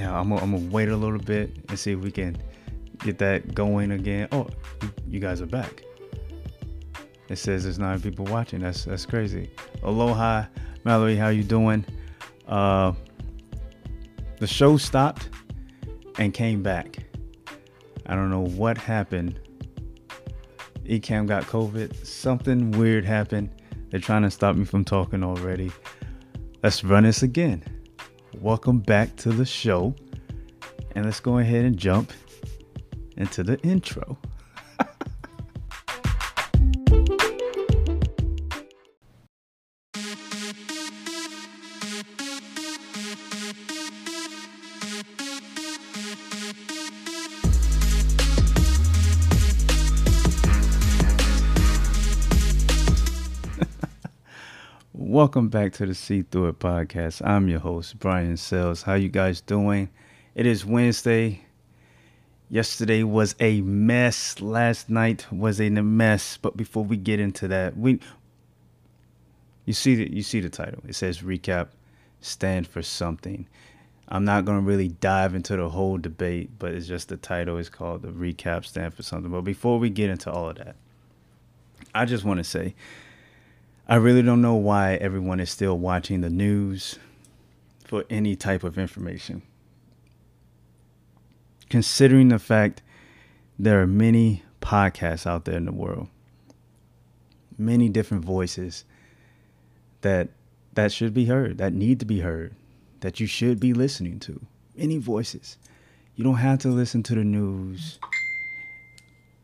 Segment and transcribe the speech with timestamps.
[0.00, 2.38] yeah, I'm gonna, I'm wait a little bit and see if we can
[3.00, 4.28] get that going again.
[4.32, 4.48] Oh,
[5.06, 5.82] you guys are back.
[7.28, 8.60] It says there's nine people watching.
[8.60, 9.50] That's that's crazy.
[9.82, 10.46] Aloha,
[10.84, 11.84] Mallory, how you doing?
[12.48, 12.94] Uh,
[14.38, 15.28] the show stopped
[16.18, 16.96] and came back.
[18.06, 19.38] I don't know what happened.
[20.84, 22.06] Ecamm got COVID.
[22.06, 23.50] Something weird happened.
[23.90, 25.70] They're trying to stop me from talking already.
[26.62, 27.62] Let's run this again.
[28.40, 29.94] Welcome back to the show.
[30.94, 32.10] And let's go ahead and jump
[33.18, 34.16] into the intro.
[55.30, 57.24] Welcome back to the See Through It podcast.
[57.24, 58.82] I'm your host, Brian Sailes.
[58.82, 59.88] How you guys doing?
[60.34, 61.42] It is Wednesday.
[62.48, 64.40] Yesterday was a mess.
[64.40, 66.36] Last night was a mess.
[66.36, 68.00] But before we get into that, we
[69.66, 70.82] you see the you see the title.
[70.88, 71.68] It says recap
[72.20, 73.46] stand for something.
[74.08, 77.68] I'm not gonna really dive into the whole debate, but it's just the title is
[77.68, 79.30] called the recap stand for something.
[79.30, 80.74] But before we get into all of that,
[81.94, 82.74] I just want to say
[83.90, 86.96] I really don't know why everyone is still watching the news
[87.84, 89.42] for any type of information.
[91.68, 92.82] Considering the fact
[93.58, 96.06] there are many podcasts out there in the world,
[97.58, 98.84] many different voices
[100.02, 100.28] that
[100.74, 102.54] that should be heard, that need to be heard,
[103.00, 104.40] that you should be listening to.
[104.76, 105.58] Many voices.
[106.14, 107.98] You don't have to listen to the news.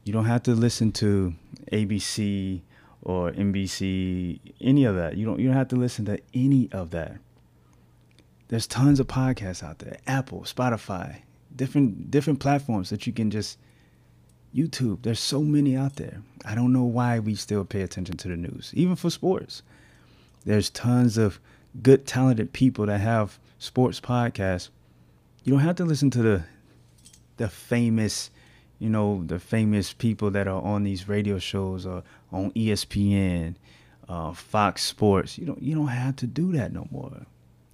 [0.05, 1.35] You don't have to listen to
[1.73, 2.63] ABC
[3.03, 5.17] or NBC, any of that.
[5.17, 7.19] You don't you don't have to listen to any of that.
[8.49, 9.99] There's tons of podcasts out there.
[10.07, 11.23] Apple, Spotify,
[11.55, 13.59] different different platforms that you can just
[14.55, 15.03] YouTube.
[15.03, 16.23] There's so many out there.
[16.45, 19.63] I don't know why we still pay attention to the news, even for sports.
[20.45, 21.41] There's tons of
[21.83, 24.71] good talented people that have sports podcasts.
[25.45, 26.45] You don't have to listen to the
[27.37, 28.31] the famous
[28.79, 33.55] you know, the famous people that are on these radio shows or on ESPN,
[34.09, 35.39] uh, Fox Sports.
[35.39, 37.27] You don't you don't have to do that no more.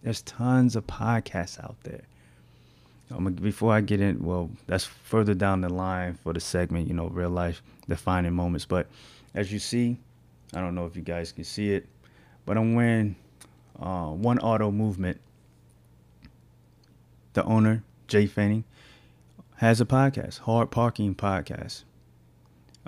[0.03, 2.03] There's tons of podcasts out there.
[3.11, 6.95] Um, before I get in, well, that's further down the line for the segment, you
[6.95, 8.65] know, real life defining moments.
[8.65, 8.87] But
[9.35, 9.99] as you see,
[10.55, 11.87] I don't know if you guys can see it,
[12.47, 13.17] but I'm wearing
[13.79, 15.21] uh, One Auto Movement.
[17.35, 18.65] The owner, Jay Fanning,
[19.63, 21.85] has a podcast, Hard Parking Podcast.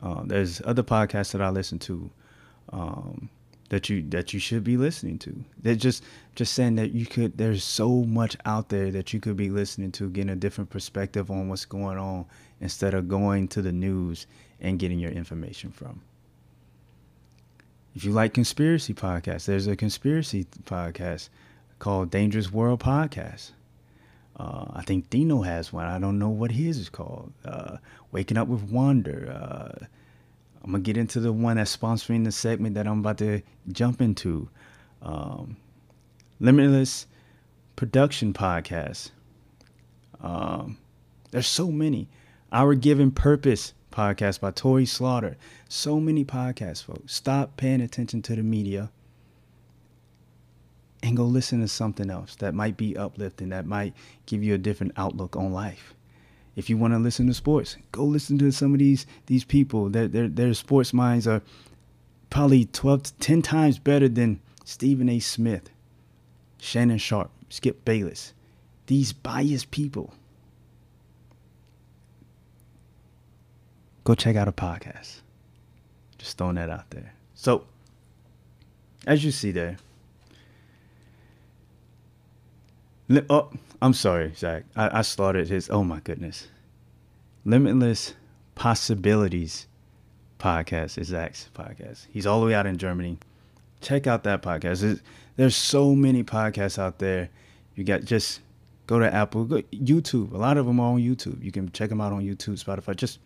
[0.03, 2.11] Uh, there's other podcasts that I listen to
[2.71, 3.31] um,
[3.69, 5.45] that you that you should be listening to.
[5.63, 6.03] They're just
[6.35, 7.39] just saying that you could.
[7.39, 11.31] There's so much out there that you could be listening to, getting a different perspective
[11.31, 12.27] on what's going on
[12.61, 14.27] instead of going to the news
[14.61, 16.03] and getting your information from.
[17.95, 21.29] If you like conspiracy podcasts, there's a conspiracy podcast
[21.79, 23.53] called Dangerous World Podcast.
[24.37, 25.87] Uh, I think Dino has one.
[25.87, 27.33] I don't know what his is called.
[27.45, 27.77] Uh,
[28.11, 29.31] Waking Up with Wonder.
[29.31, 29.85] Uh,
[30.63, 34.01] I'm gonna get into the one that's sponsoring the segment that I'm about to jump
[34.01, 34.49] into.
[35.03, 35.57] Um,
[36.41, 37.07] Limitless
[37.77, 39.11] Production Podcast.
[40.21, 40.79] Um,
[41.31, 42.09] there's so many.
[42.51, 45.37] Our Given Purpose podcast by Tori Slaughter.
[45.69, 47.15] So many podcasts, folks.
[47.15, 48.91] Stop paying attention to the media
[51.05, 53.93] and go listen to something else that might be uplifting, that might
[54.25, 55.93] give you a different outlook on life.
[56.57, 59.91] If you want to listen to sports, go listen to some of these these people.
[59.91, 61.43] Their their, their sports minds are
[62.31, 65.19] probably 12 to 10 times better than Stephen A.
[65.19, 65.69] Smith,
[66.59, 68.33] Shannon Sharpe, Skip Bayless.
[68.87, 70.15] These biased people.
[74.05, 75.21] Go check out a podcast.
[76.17, 77.13] Just throwing that out there.
[77.35, 77.65] So,
[79.07, 79.77] as you see there,
[83.29, 83.51] Oh,
[83.83, 84.65] I'm sorry, Zach.
[84.77, 85.69] I, I slaughtered his.
[85.69, 86.49] Oh my goodness.
[87.45, 88.15] Limitless
[88.55, 89.67] Possibilities
[90.39, 92.07] podcast is Zach's podcast.
[92.11, 93.19] He's all the way out in Germany.
[93.81, 95.01] Check out that podcast.
[95.37, 97.29] There's, so many podcasts out there.
[97.75, 98.41] You got just
[98.87, 100.33] go to Apple, go YouTube.
[100.33, 101.43] A lot of them are on YouTube.
[101.43, 102.97] You can check them out on YouTube, Spotify.
[102.97, 103.19] Just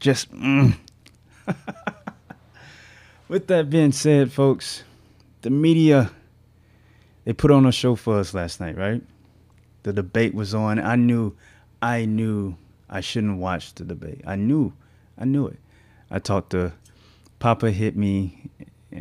[0.00, 0.74] just mm.
[3.28, 4.82] with that being said, folks
[5.42, 6.10] the media
[7.24, 9.02] they put on a show for us last night, right?
[9.82, 10.78] The debate was on.
[10.78, 11.34] I knew
[11.82, 12.56] I knew
[12.88, 14.22] I shouldn't watch the debate.
[14.26, 14.72] I knew.
[15.18, 15.58] I knew it.
[16.10, 16.72] I talked to
[17.38, 18.50] Papa hit me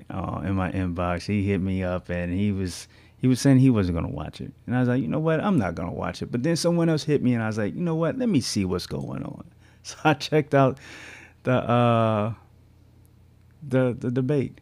[0.10, 1.26] uh, in my inbox.
[1.26, 2.88] He hit me up and he was
[3.18, 5.42] he was saying he wasn't gonna watch it, and I was like, you know what,
[5.42, 6.32] I'm not gonna watch it.
[6.32, 8.40] But then someone else hit me, and I was like, you know what, let me
[8.40, 9.46] see what's going on.
[9.82, 10.78] So I checked out
[11.44, 12.34] the uh,
[13.68, 14.60] the the debate,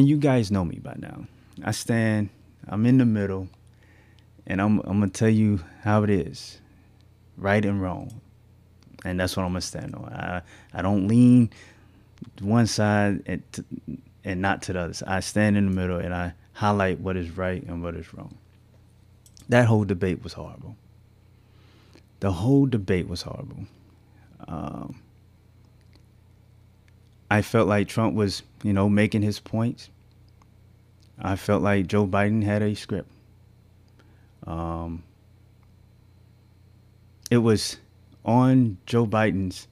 [0.00, 1.26] and you guys know me by now.
[1.62, 2.30] I stand,
[2.66, 3.48] I'm in the middle,
[4.46, 6.58] and I'm I'm gonna tell you how it is,
[7.36, 8.18] right and wrong,
[9.04, 10.04] and that's what I'm gonna stand on.
[10.06, 10.40] I
[10.72, 11.50] I don't lean
[12.40, 13.42] one side and
[14.24, 14.94] and not to the other.
[15.06, 18.38] I stand in the middle and I highlight what is right and what is wrong.
[19.50, 20.76] That whole debate was horrible.
[22.20, 23.66] The whole debate was horrible.
[24.48, 25.02] Um,
[27.30, 29.88] I felt like Trump was, you know, making his points.
[31.18, 33.10] I felt like Joe Biden had a script.
[34.46, 35.04] Um,
[37.30, 37.76] it was
[38.24, 39.68] on Joe Biden's,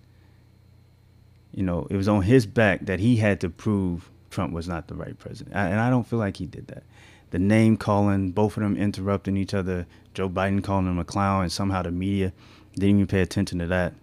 [1.53, 4.87] you know, it was on his back that he had to prove Trump was not
[4.87, 5.57] the right president.
[5.57, 6.85] And I don't feel like he did that.
[7.31, 11.43] The name calling, both of them interrupting each other, Joe Biden calling him a clown,
[11.43, 12.33] and somehow the media
[12.75, 13.95] didn't even pay attention to that.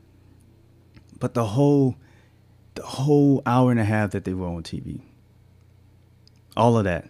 [1.19, 1.95] But the whole
[2.75, 5.01] the whole hour and a half that they were on TV.
[6.55, 7.07] All of that.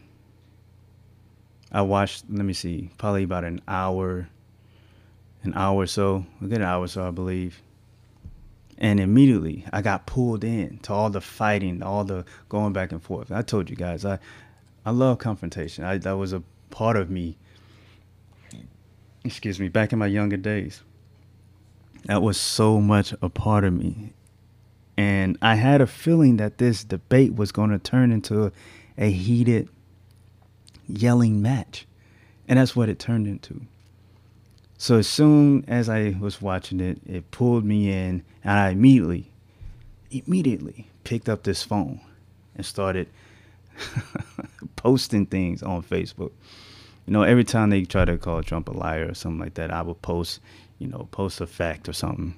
[1.71, 4.29] I watched, let me see, probably about an hour,
[5.43, 7.61] an hour or so, a good hour or so, I believe.
[8.77, 13.01] And immediately I got pulled in to all the fighting, all the going back and
[13.01, 13.31] forth.
[13.31, 14.19] I told you guys, I,
[14.85, 15.83] I love confrontation.
[15.83, 17.37] I, that was a part of me,
[19.23, 20.81] excuse me, back in my younger days.
[22.05, 24.13] That was so much a part of me.
[24.97, 28.51] And I had a feeling that this debate was going to turn into
[28.97, 29.67] a, heated,
[30.87, 31.85] yelling match.
[32.47, 33.61] And that's what it turned into.
[34.77, 39.31] So as soon as I was watching it, it pulled me in, and I immediately,
[40.11, 42.01] immediately picked up this phone
[42.55, 43.07] and started
[44.75, 46.31] posting things on Facebook.
[47.05, 49.71] You know, every time they try to call Trump a liar or something like that,
[49.71, 50.39] I would post,
[50.79, 52.35] you know, post a fact or something,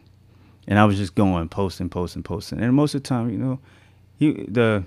[0.68, 2.60] and I was just going posting, posting, posting.
[2.60, 3.60] And most of the time, you know,
[4.20, 4.84] he the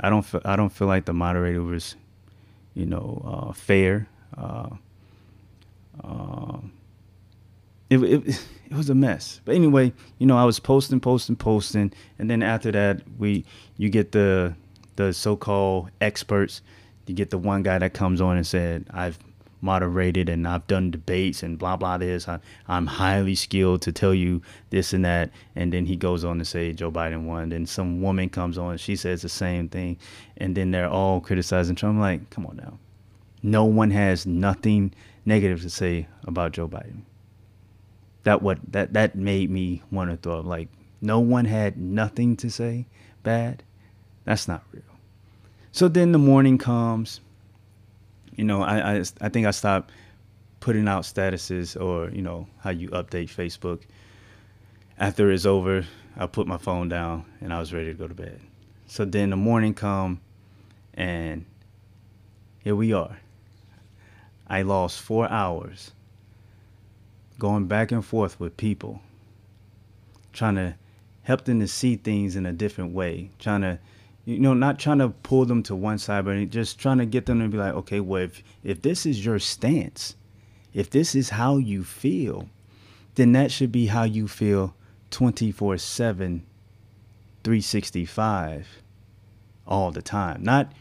[0.00, 1.96] I don't feel, I don't feel like the moderator was,
[2.74, 4.08] you know, uh, fair.
[4.36, 4.70] Uh,
[6.02, 6.72] um,
[7.90, 8.28] it, it,
[8.70, 9.40] it was a mess.
[9.44, 13.44] But anyway, you know, I was posting, posting, posting, and then after that, we
[13.76, 14.54] you get the
[14.96, 16.62] the so-called experts.
[17.06, 19.18] You get the one guy that comes on and said, "I've
[19.62, 22.28] moderated and I've done debates and blah blah this.
[22.28, 26.38] I, I'm highly skilled to tell you this and that." And then he goes on
[26.38, 27.48] to say Joe Biden won.
[27.48, 29.96] Then some woman comes on, she says the same thing,
[30.36, 31.94] and then they're all criticizing Trump.
[31.94, 32.78] I'm like, come on now,
[33.42, 34.92] no one has nothing
[35.24, 37.02] negative to say about Joe Biden.
[38.24, 40.44] That what that that made me want to throw up.
[40.44, 40.68] Like
[41.00, 42.86] no one had nothing to say
[43.22, 43.62] bad.
[44.24, 44.82] That's not real.
[45.72, 47.20] So then the morning comes.
[48.34, 49.90] You know, I I, I think I stopped
[50.60, 53.82] putting out statuses or you know how you update Facebook.
[54.98, 55.84] After it's over,
[56.16, 58.40] I put my phone down and I was ready to go to bed.
[58.86, 60.20] So then the morning come,
[60.94, 61.46] and
[62.60, 63.18] here we are.
[64.46, 65.92] I lost four hours
[67.38, 69.00] going back and forth with people,
[70.32, 70.74] trying to
[71.22, 73.78] help them to see things in a different way, trying to,
[74.24, 77.26] you know, not trying to pull them to one side, but just trying to get
[77.26, 80.14] them to be like, okay, well, if, if this is your stance,
[80.72, 82.48] if this is how you feel,
[83.16, 84.74] then that should be how you feel
[85.10, 86.46] 24 7,
[87.42, 88.68] 365
[89.66, 90.42] all the time.
[90.42, 90.72] Not,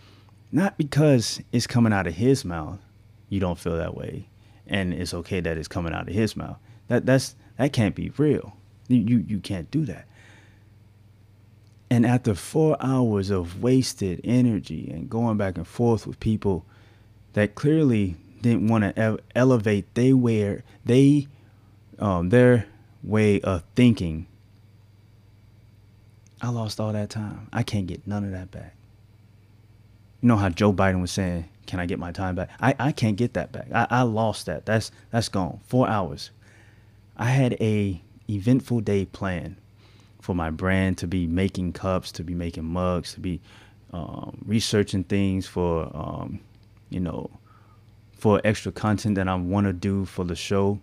[0.51, 2.79] not because it's coming out of his mouth,
[3.29, 4.27] you don't feel that way,
[4.67, 6.57] and it's okay that it's coming out of his mouth.
[6.89, 8.57] That that's that can't be real.
[8.89, 10.05] You you, you can't do that.
[11.91, 16.65] And after four hours of wasted energy and going back and forth with people
[17.33, 21.27] that clearly didn't want to elevate they where they
[21.99, 22.65] um, their
[23.03, 24.25] way of thinking,
[26.41, 27.49] I lost all that time.
[27.51, 28.73] I can't get none of that back.
[30.21, 32.51] You know how Joe Biden was saying can I get my time back?
[32.61, 33.67] I, I can't get that back.
[33.73, 34.65] I, I lost that.
[34.65, 35.59] That's that's gone.
[35.67, 36.31] Four hours.
[37.17, 39.57] I had a eventful day planned
[40.21, 43.41] for my brand to be making cups, to be making mugs, to be
[43.91, 46.39] um, researching things for um,
[46.89, 47.29] you know
[48.13, 50.79] for extra content that I want to do for the show.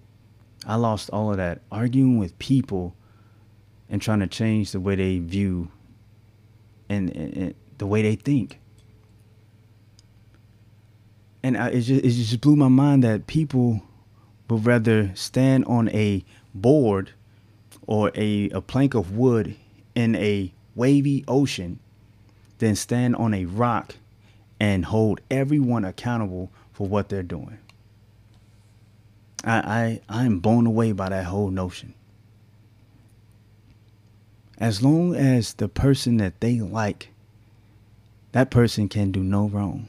[0.66, 2.94] I lost all of that arguing with people
[3.88, 5.70] and trying to change the way they view
[6.88, 8.58] and, and, and the way they think
[11.42, 13.82] and I, it just it just blew my mind that people
[14.48, 17.12] would rather stand on a board
[17.88, 19.56] or a, a plank of wood
[19.94, 21.80] in a wavy ocean
[22.58, 23.96] than stand on a rock
[24.60, 27.58] and hold everyone accountable for what they're doing.
[29.42, 31.94] I, I I'm blown away by that whole notion.
[34.58, 37.08] As long as the person that they like,
[38.32, 39.86] that person can do no wrong.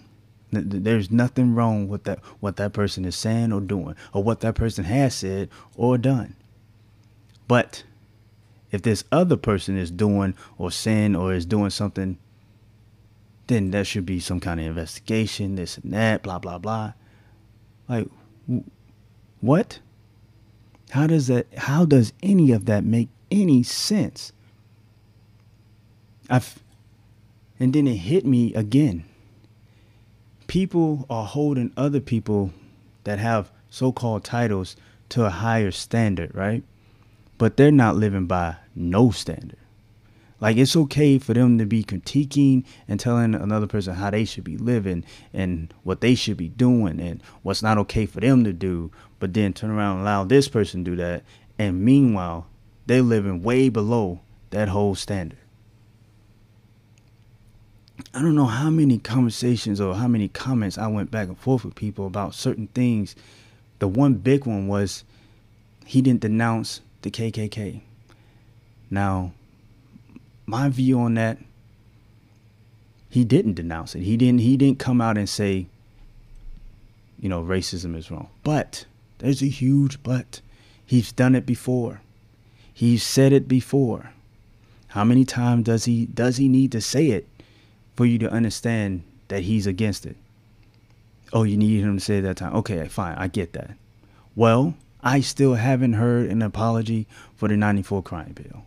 [0.52, 4.56] There's nothing wrong with that what that person is saying or doing, or what that
[4.56, 6.36] person has said or done.
[7.48, 7.84] But
[8.72, 12.18] if this other person is doing or saying or is doing something,
[13.48, 16.94] then there should be some kind of investigation, this and that, blah blah blah.
[17.88, 18.08] Like,
[19.42, 19.80] what?
[20.92, 21.48] How does that?
[21.58, 24.34] How does any of that make any sense?
[26.30, 26.60] I've,
[27.60, 29.04] and then it hit me again.
[30.46, 32.54] People are holding other people
[33.04, 34.76] that have so-called titles
[35.10, 36.64] to a higher standard, right?
[37.40, 39.58] But they're not living by no standard.
[40.42, 44.44] Like it's okay for them to be critiquing and telling another person how they should
[44.44, 45.04] be living
[45.34, 49.34] and what they should be doing and what's not okay for them to do, but
[49.34, 51.24] then turn around and allow this person to do that.
[51.58, 52.48] And meanwhile,
[52.86, 54.20] they're living way below
[54.52, 55.40] that whole standard.
[58.14, 61.66] I don't know how many conversations or how many comments I went back and forth
[61.66, 63.16] with people about certain things.
[63.80, 65.04] The one big one was
[65.86, 67.82] he didn't denounce the KKK.
[68.90, 69.32] Now,
[70.46, 71.38] my view on that,
[73.10, 74.02] he didn't denounce it.
[74.02, 75.68] He didn't he didn't come out and say,
[77.20, 78.30] you know, racism is wrong.
[78.44, 78.86] But
[79.20, 80.42] there's a huge but.
[80.86, 82.02] He's done it before.
[82.74, 84.12] He's said it before.
[84.90, 87.28] How many times does he does he need to say it
[87.96, 90.16] for you to understand that he's against it?
[91.32, 92.56] Oh, you need him to say that time.
[92.56, 93.72] Okay, fine, I get that.
[94.36, 98.64] Well, I still haven't heard an apology for the 94 crime bill.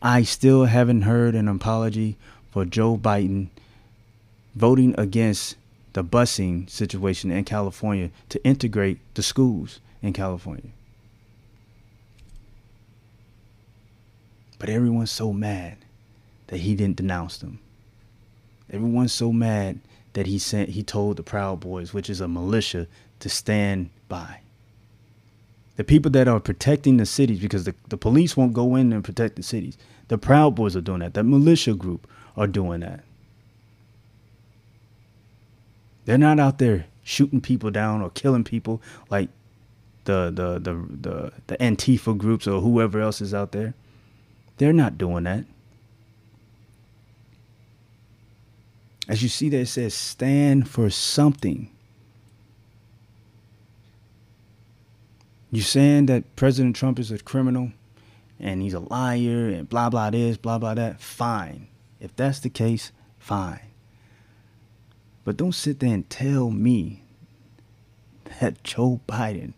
[0.00, 2.16] I still haven't heard an apology
[2.50, 3.48] for Joe Biden
[4.56, 5.56] voting against
[5.92, 10.70] the busing situation in California to integrate the schools in California.
[14.58, 15.76] But everyone's so mad
[16.48, 17.60] that he didn't denounce them.
[18.70, 19.80] Everyone's so mad
[20.14, 22.88] that he sent he told the Proud Boys, which is a militia,
[23.20, 24.40] to stand by
[25.76, 29.02] the people that are protecting the cities because the, the police won't go in and
[29.02, 29.78] protect the cities.
[30.08, 31.14] The Proud Boys are doing that.
[31.14, 33.04] The militia group are doing that.
[36.04, 39.28] They're not out there shooting people down or killing people like
[40.04, 43.74] the the the the, the Antifa groups or whoever else is out there.
[44.58, 45.44] They're not doing that.
[49.08, 51.70] As you see there, it says stand for something.
[55.52, 57.72] You saying that President Trump is a criminal
[58.40, 61.68] and he's a liar and blah blah this, blah blah that, fine.
[62.00, 63.60] If that's the case, fine.
[65.24, 67.02] But don't sit there and tell me
[68.40, 69.52] that Joe Biden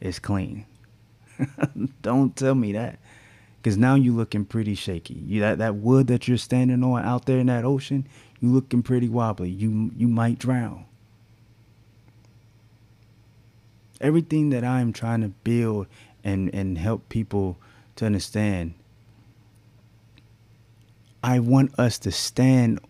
[0.00, 0.64] is clean.
[2.02, 2.98] don't tell me that.
[3.62, 5.14] Cause now you're looking pretty shaky.
[5.14, 8.08] You that, that wood that you're standing on out there in that ocean,
[8.40, 9.50] you looking pretty wobbly.
[9.50, 10.86] You you might drown.
[14.00, 15.86] Everything that I am trying to build
[16.24, 17.58] and, and help people
[17.96, 18.74] to understand,
[21.22, 22.80] I want us to stand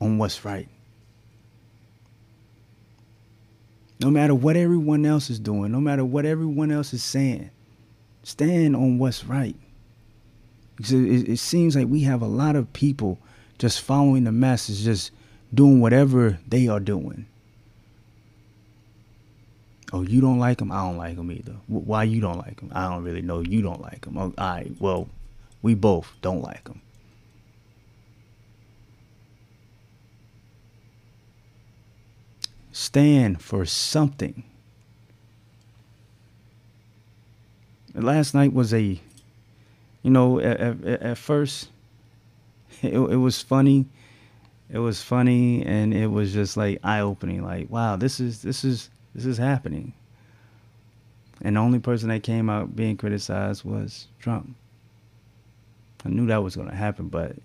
[0.00, 0.68] on what's right.
[4.00, 7.50] No matter what everyone else is doing, no matter what everyone else is saying,
[8.22, 9.56] stand on what's right.
[10.76, 13.18] Because it, it seems like we have a lot of people
[13.58, 15.10] just following the masses, just
[15.52, 17.26] doing whatever they are doing.
[19.92, 20.70] Oh, you don't like him?
[20.70, 21.56] I don't like him either.
[21.66, 22.70] Why you don't like him?
[22.74, 23.40] I don't really know.
[23.40, 24.18] You don't like him.
[24.18, 24.70] Oh, all right.
[24.78, 25.08] Well,
[25.62, 26.82] we both don't like him.
[32.70, 34.44] Stand for something.
[37.94, 39.00] Last night was a,
[40.02, 41.70] you know, at, at, at first,
[42.82, 43.86] it, it was funny.
[44.70, 47.42] It was funny, and it was just like eye opening.
[47.42, 49.94] Like, wow, this is this is this is happening.
[51.40, 54.56] And the only person that came out being criticized was Trump.
[56.04, 57.36] I knew that was going to happen, but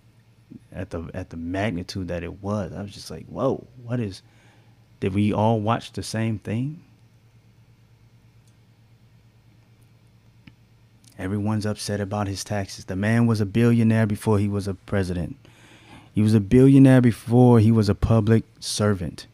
[0.72, 4.22] at the at the magnitude that it was, I was just like, "Whoa, what is
[5.00, 6.84] did we all watch the same thing?"
[11.18, 12.86] Everyone's upset about his taxes.
[12.86, 15.38] The man was a billionaire before he was a president.
[16.14, 19.28] He was a billionaire before he was a public servant.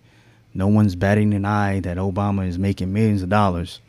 [0.53, 3.79] No one's batting an eye that Obama is making millions of dollars.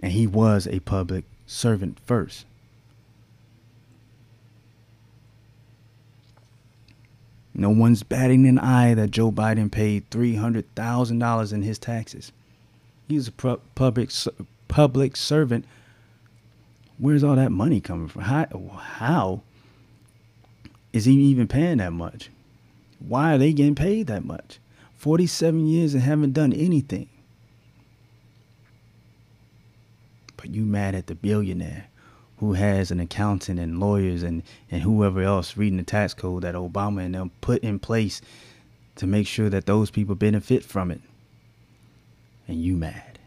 [0.00, 2.44] And he was a public servant first.
[7.58, 12.30] No one's batting an eye that Joe Biden paid $300,000 in his taxes.
[13.08, 14.10] He's a public
[14.68, 15.64] public servant.
[16.98, 18.22] Where's all that money coming from?
[18.22, 18.46] How,
[18.78, 19.42] how
[20.92, 22.30] is he even paying that much?
[22.98, 24.58] Why are they getting paid that much?
[24.96, 27.08] 47 years and haven't done anything.
[30.36, 31.88] But you mad at the billionaire
[32.38, 36.54] who has an accountant and lawyers and, and whoever else reading the tax code that
[36.54, 38.20] Obama and them put in place
[38.96, 41.00] to make sure that those people benefit from it.
[42.48, 43.18] And you mad.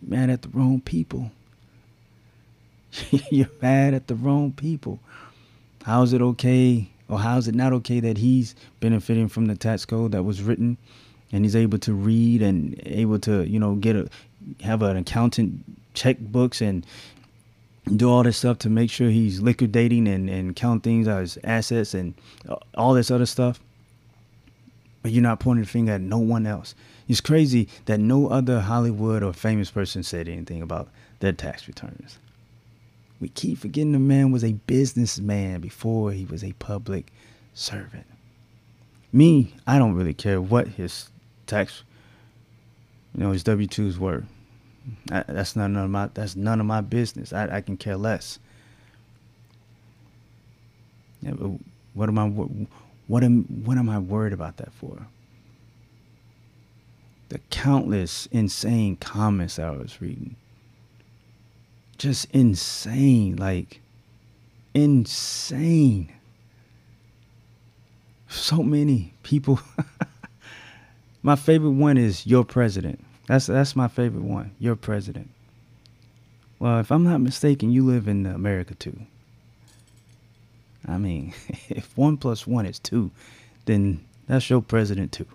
[0.00, 1.32] Mad at the wrong people.
[3.30, 5.00] You're mad at the wrong people.
[5.82, 9.56] How is it okay or how is it not okay that he's benefiting from the
[9.56, 10.76] tax code that was written
[11.32, 14.08] and he's able to read and able to, you know, get a
[14.62, 16.86] have an accountant check books and
[17.94, 21.94] do all this stuff to make sure he's liquidating and, and count things as assets
[21.94, 22.14] and
[22.74, 23.60] all this other stuff.
[25.02, 26.74] But you're not pointing the finger at no one else.
[27.08, 30.88] It's crazy that no other Hollywood or famous person said anything about
[31.20, 32.18] their tax returns.
[33.20, 37.12] We keep forgetting the man was a businessman before he was a public
[37.54, 38.06] servant.
[39.12, 41.10] Me, I don't really care what his
[41.46, 41.82] tax,
[43.14, 44.24] you know, his W twos were.
[45.10, 47.32] I, that's none of my that's none of my business.
[47.32, 48.38] I, I can care less.
[51.22, 51.32] Yeah,
[51.94, 52.26] what am I
[53.06, 55.06] what am what am I worried about that for?
[57.30, 60.36] The countless insane comments I was reading.
[61.98, 63.80] Just insane, like
[64.74, 66.12] insane.
[68.28, 69.60] So many people.
[71.22, 73.02] my favorite one is your president.
[73.26, 74.52] That's that's my favorite one.
[74.58, 75.30] Your president.
[76.58, 78.98] Well, if I'm not mistaken, you live in America too.
[80.86, 81.34] I mean,
[81.68, 83.10] if one plus one is two,
[83.64, 85.26] then that's your president too.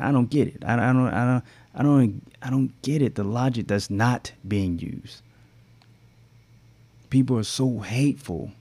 [0.00, 0.64] I don't get it.
[0.64, 1.08] I, I don't.
[1.08, 1.44] I don't.
[1.74, 2.22] I don't.
[2.42, 3.14] I don't get it.
[3.14, 5.22] The logic that's not being used.
[7.10, 8.52] People are so hateful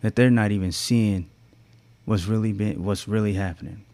[0.00, 1.28] that they're not even seeing
[2.04, 3.84] what's really been, what's really happening.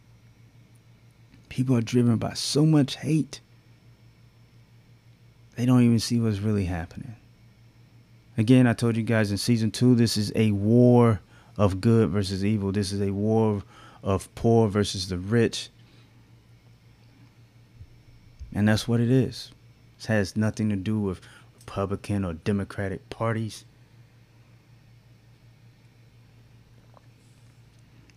[1.48, 3.40] People are driven by so much hate.
[5.56, 7.16] They don't even see what's really happening.
[8.38, 11.20] Again, I told you guys in season two, this is a war
[11.56, 12.72] of good versus evil.
[12.72, 13.62] This is a war
[14.02, 15.68] of poor versus the rich.
[18.52, 19.52] And that's what it is.
[19.98, 21.20] It has nothing to do with
[21.54, 23.64] Republican or Democratic parties.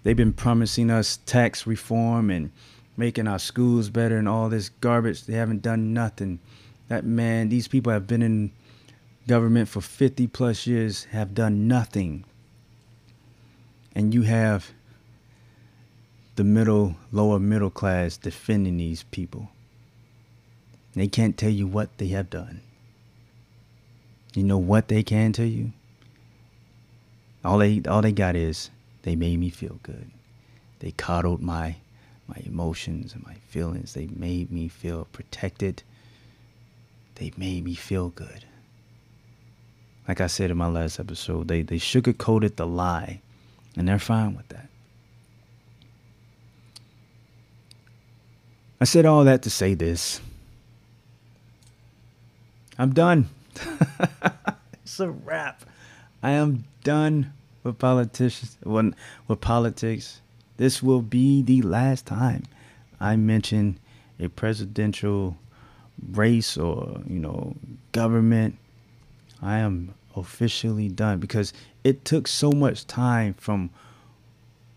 [0.03, 2.51] They've been promising us tax reform and
[2.97, 5.25] making our schools better and all this garbage.
[5.25, 6.39] They haven't done nothing.
[6.89, 8.51] That man, these people have been in
[9.27, 12.25] government for 50 plus years, have done nothing.
[13.95, 14.71] And you have
[16.35, 19.49] the middle, lower middle class defending these people.
[20.93, 22.61] They can't tell you what they have done.
[24.35, 25.71] You know what they can tell you?
[27.43, 28.69] All they all they got is
[29.03, 30.09] they made me feel good.
[30.79, 31.75] They coddled my
[32.27, 33.93] my emotions and my feelings.
[33.93, 35.83] They made me feel protected.
[37.15, 38.45] They made me feel good.
[40.07, 43.21] Like I said in my last episode, they, they sugarcoated the lie,
[43.77, 44.67] and they're fine with that.
[48.81, 50.19] I said all that to say this.
[52.77, 53.29] I'm done.
[54.83, 55.63] it's a wrap.
[56.21, 57.33] I am done
[57.63, 60.21] with politicians, with politics
[60.57, 62.43] this will be the last time
[62.99, 63.79] I mention
[64.19, 65.37] a presidential
[66.11, 67.55] race or, you know,
[67.91, 68.57] government.
[69.41, 71.51] I am officially done because
[71.83, 73.71] it took so much time from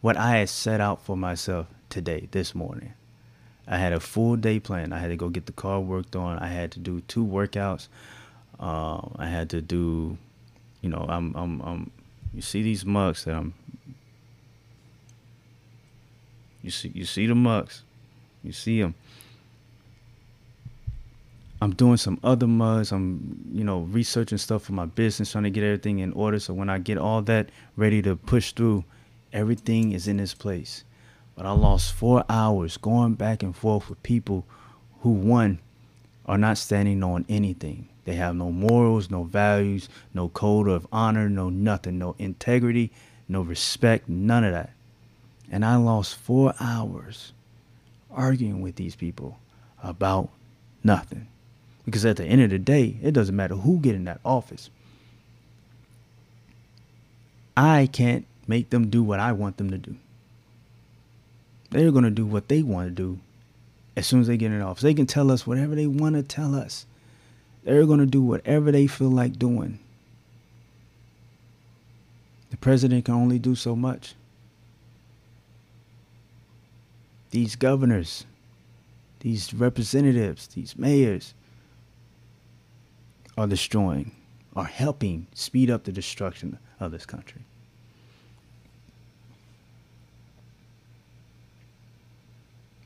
[0.01, 2.95] what I had set out for myself today, this morning.
[3.67, 4.93] I had a full day plan.
[4.93, 6.39] I had to go get the car worked on.
[6.39, 7.89] I had to do two workouts.
[8.59, 10.17] Uh, I had to do,
[10.81, 11.91] you know, I'm, I'm, I'm,
[12.33, 13.55] you see these mugs that I'm
[16.67, 17.85] you see, you see the mugs.
[18.43, 18.97] You see them.
[21.63, 22.91] I'm doing some other mugs.
[22.91, 26.41] I'm, you know, researching stuff for my business, trying to get everything in order.
[26.41, 28.83] So when I get all that ready to push through,
[29.33, 30.83] everything is in its place.
[31.37, 34.47] But I lost four hours going back and forth with people
[35.01, 35.61] who, one,
[36.25, 37.89] are not standing on anything.
[38.05, 42.91] They have no morals, no values, no code of honor, no nothing, no integrity,
[43.29, 44.71] no respect, none of that.
[45.51, 47.33] And I lost four hours
[48.11, 49.39] arguing with these people
[49.83, 50.31] about
[50.83, 51.29] nothing.
[51.85, 54.71] Because at the end of the day, it doesn't matter who get in that office.
[57.57, 59.97] I can't make them do what I want them to do.
[61.77, 63.19] They're going to do what they want to do
[63.97, 64.83] as soon as they get in office.
[64.83, 66.87] They can tell us whatever they want to tell us.
[67.65, 69.79] They're going to do whatever they feel like doing.
[72.51, 74.15] The president can only do so much.
[77.31, 78.25] These governors,
[79.21, 81.35] these representatives, these mayors
[83.37, 84.13] are destroying,
[84.55, 87.43] are helping speed up the destruction of this country.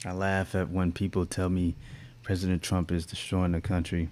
[0.04, 1.74] I laugh at when people tell me
[2.22, 4.08] President Trump is destroying the country.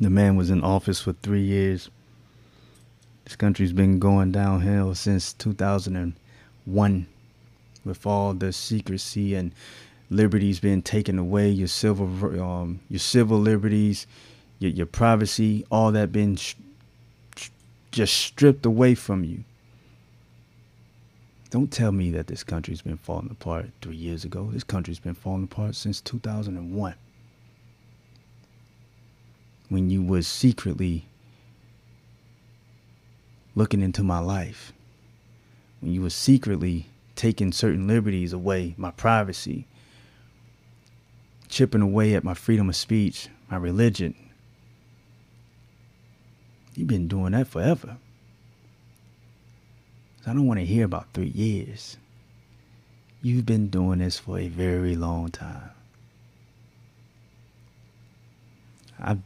[0.00, 1.90] The man was in office for three years.
[3.24, 7.06] This country's been going downhill since 2001
[7.84, 9.52] with all the secrecy and
[10.10, 12.06] liberties being taken away, your civil,
[12.40, 14.06] um, your civil liberties,
[14.58, 16.54] your, your privacy, all that being sh-
[17.90, 19.44] just stripped away from you.
[21.50, 24.50] Don't tell me that this country's been falling apart three years ago.
[24.52, 26.94] This country's been falling apart since 2001.
[29.68, 31.06] When you was secretly
[33.56, 34.72] looking into my life.
[35.80, 39.66] When you was secretly taking certain liberties away, my privacy,
[41.48, 44.14] chipping away at my freedom of speech, my religion.
[46.74, 47.96] You've been doing that forever.
[50.26, 51.96] I don't want to hear about three years.
[53.22, 55.70] You've been doing this for a very long time.
[58.98, 59.16] I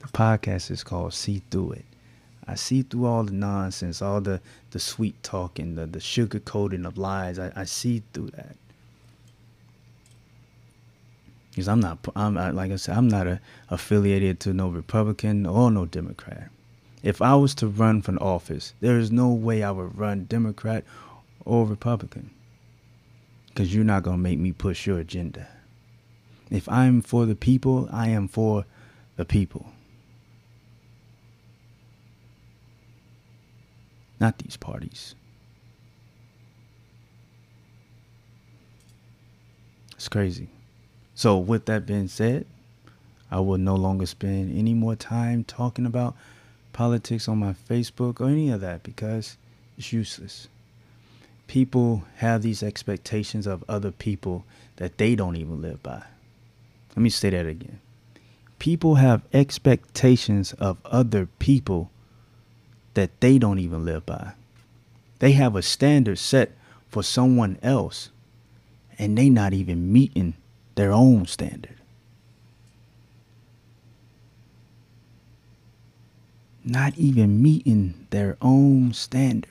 [0.00, 1.84] the podcast is called See Through It.
[2.46, 6.86] I see through all the nonsense, all the, the sweet talking, the, the sugar coating
[6.86, 7.38] of lies.
[7.38, 8.56] I, I see through that.
[11.50, 15.70] Because I'm not, I'm like I said, I'm not a, affiliated to no Republican or
[15.70, 16.50] no Democrat.
[17.02, 20.84] If I was to run for office, there is no way I would run Democrat
[21.44, 22.30] or Republican.
[23.48, 25.48] Because you're not going to make me push your agenda.
[26.50, 28.64] If I'm for the people, I am for
[29.16, 29.66] the people.
[34.20, 35.14] Not these parties.
[39.92, 40.48] It's crazy.
[41.14, 42.46] So, with that being said,
[43.30, 46.16] I will no longer spend any more time talking about
[46.78, 49.36] politics on my Facebook or any of that because
[49.76, 50.46] it's useless.
[51.48, 54.44] People have these expectations of other people
[54.76, 56.00] that they don't even live by.
[56.90, 57.80] Let me say that again.
[58.60, 61.90] People have expectations of other people
[62.94, 64.34] that they don't even live by.
[65.18, 66.52] They have a standard set
[66.90, 68.10] for someone else
[69.00, 70.34] and they not even meeting
[70.76, 71.77] their own standard.
[76.68, 79.48] Not even meeting their own standard.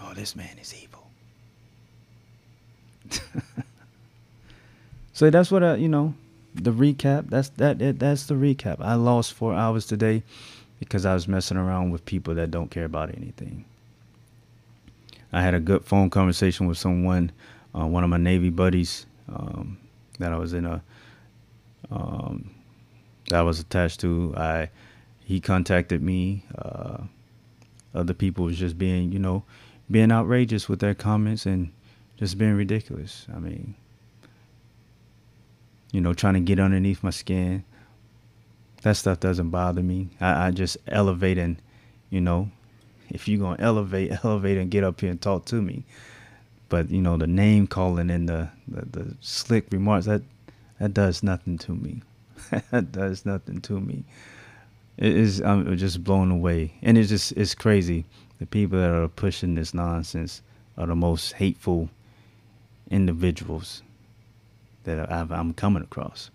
[0.00, 1.08] Oh, this man is evil.
[5.12, 6.14] so that's what I, you know,
[6.54, 7.28] the recap.
[7.28, 7.98] That's that.
[7.98, 8.76] That's the recap.
[8.80, 10.22] I lost four hours today
[10.78, 13.64] because I was messing around with people that don't care about anything.
[15.32, 17.32] I had a good phone conversation with someone,
[17.76, 19.06] uh, one of my Navy buddies.
[19.28, 19.78] Um,
[20.18, 20.82] that I was in a
[21.90, 22.54] um,
[23.28, 24.34] that I was attached to.
[24.36, 24.70] I
[25.24, 26.44] he contacted me.
[26.56, 27.04] Uh,
[27.94, 29.44] other people was just being, you know,
[29.90, 31.72] being outrageous with their comments and
[32.16, 33.26] just being ridiculous.
[33.34, 33.74] I mean,
[35.92, 37.64] you know, trying to get underneath my skin.
[38.82, 40.10] That stuff doesn't bother me.
[40.20, 41.56] I, I just elevate and,
[42.10, 42.50] you know,
[43.08, 45.84] if you're gonna elevate, elevate and get up here and talk to me
[46.74, 50.22] but you know the name calling and the, the, the slick remarks that
[50.80, 52.02] that does nothing to me.
[52.72, 54.02] that does nothing to me.
[54.96, 58.06] It is um, I'm just blown away, and it's just it's crazy.
[58.40, 60.42] The people that are pushing this nonsense
[60.76, 61.90] are the most hateful
[62.90, 63.82] individuals
[64.82, 66.28] that i am coming across.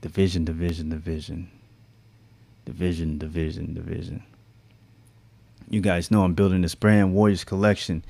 [0.00, 1.48] Division, division, division,
[2.64, 4.24] division, division, division.
[5.70, 8.02] You guys know I'm building this brand Warriors collection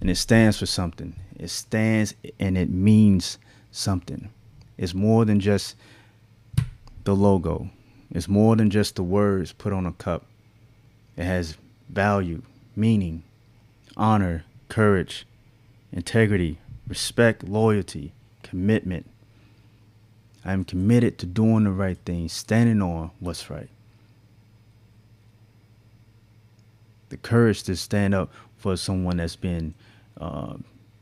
[0.00, 1.14] and it stands for something.
[1.38, 3.38] It stands and it means
[3.70, 4.30] something.
[4.78, 5.76] It's more than just
[7.04, 7.70] the logo.
[8.10, 10.26] It's more than just the words put on a cup.
[11.16, 11.56] It has
[11.88, 12.42] value,
[12.74, 13.22] meaning,
[13.96, 15.26] honor, courage,
[15.92, 16.58] integrity,
[16.88, 19.08] respect, loyalty, commitment.
[20.44, 23.68] I am committed to doing the right thing, standing on what's right.
[27.10, 29.74] The courage to stand up for someone that's been
[30.20, 30.56] uh,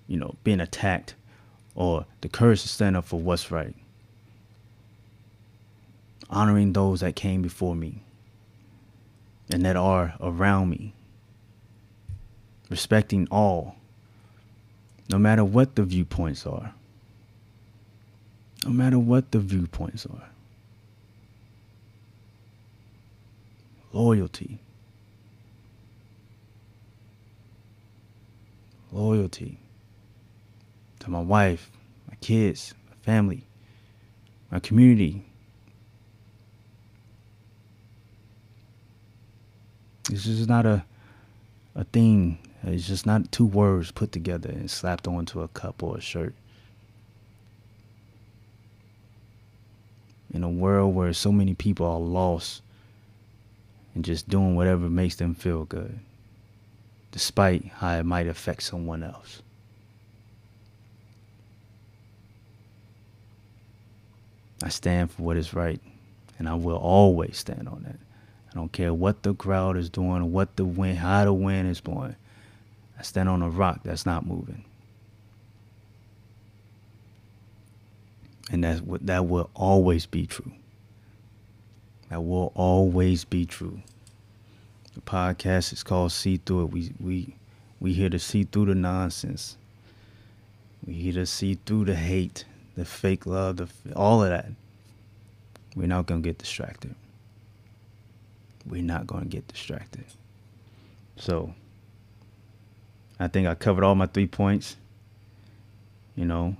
[0.06, 1.14] you know, being attacked
[1.74, 3.74] or the courage to stand up for what's right.
[6.30, 8.02] honoring those that came before me
[9.50, 10.92] and that are around me,
[12.70, 13.76] respecting all,
[15.10, 16.74] no matter what the viewpoints are.
[18.64, 20.28] No matter what the viewpoints are.
[23.92, 24.58] Loyalty.
[28.92, 29.58] Loyalty
[31.00, 31.70] to my wife,
[32.08, 33.44] my kids, my family,
[34.50, 35.24] my community.
[40.10, 40.84] This is not a
[41.78, 42.38] a thing.
[42.64, 46.34] It's just not two words put together and slapped onto a cup or a shirt.
[50.34, 52.62] In a world where so many people are lost
[53.94, 56.00] and just doing whatever makes them feel good,
[57.12, 59.42] despite how it might affect someone else.
[64.62, 65.80] I stand for what is right,
[66.38, 67.98] and I will always stand on that.
[68.50, 71.80] I don't care what the crowd is doing, what the wind, how the wind is
[71.80, 72.16] blowing.
[72.98, 74.64] I stand on a rock that's not moving.
[78.50, 80.52] And that's what that will always be true.
[82.08, 83.82] That will always be true.
[84.98, 86.72] The podcast is called See Through It.
[86.72, 87.36] We we
[87.78, 89.56] we here to see through the nonsense.
[90.84, 94.46] We here to see through the hate, the fake love, the all of that.
[95.76, 96.96] We're not gonna get distracted.
[98.66, 100.04] We're not gonna get distracted.
[101.16, 101.54] So
[103.20, 104.74] I think I covered all my three points.
[106.16, 106.56] You know,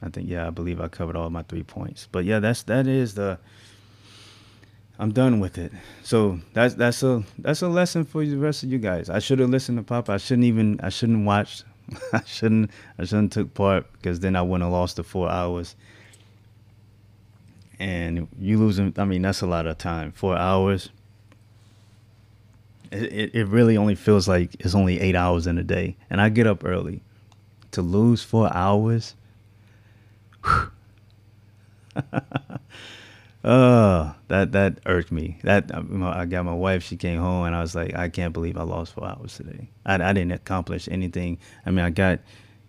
[0.00, 2.08] I think yeah, I believe I covered all my three points.
[2.10, 3.38] But yeah, that's that is the.
[5.00, 5.72] I'm done with it.
[6.02, 9.08] So that's that's a that's a lesson for the rest of you guys.
[9.08, 10.10] I should have listened to Pop.
[10.10, 11.64] I shouldn't even I shouldn't watch
[12.12, 15.74] I shouldn't I shouldn't took part because then I wouldn't have lost the four hours.
[17.78, 20.12] And you losing I mean that's a lot of time.
[20.12, 20.90] Four hours.
[22.92, 25.96] It, it, it really only feels like it's only eight hours in a day.
[26.10, 27.00] And I get up early.
[27.70, 29.14] To lose four hours.
[33.42, 35.38] uh that that irked me.
[35.44, 36.82] That I got my wife.
[36.82, 39.70] She came home, and I was like, I can't believe I lost four hours today.
[39.86, 41.38] I, I didn't accomplish anything.
[41.64, 42.20] I mean, I got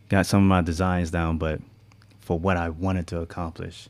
[0.09, 1.61] got some of my designs down, but
[2.19, 3.89] for what I wanted to accomplish,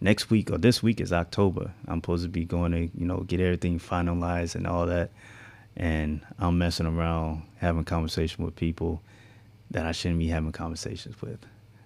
[0.00, 1.72] next week or this week is October.
[1.86, 5.10] I'm supposed to be going to you know get everything finalized and all that,
[5.76, 9.02] and I'm messing around having conversation with people
[9.70, 11.40] that I shouldn't be having conversations with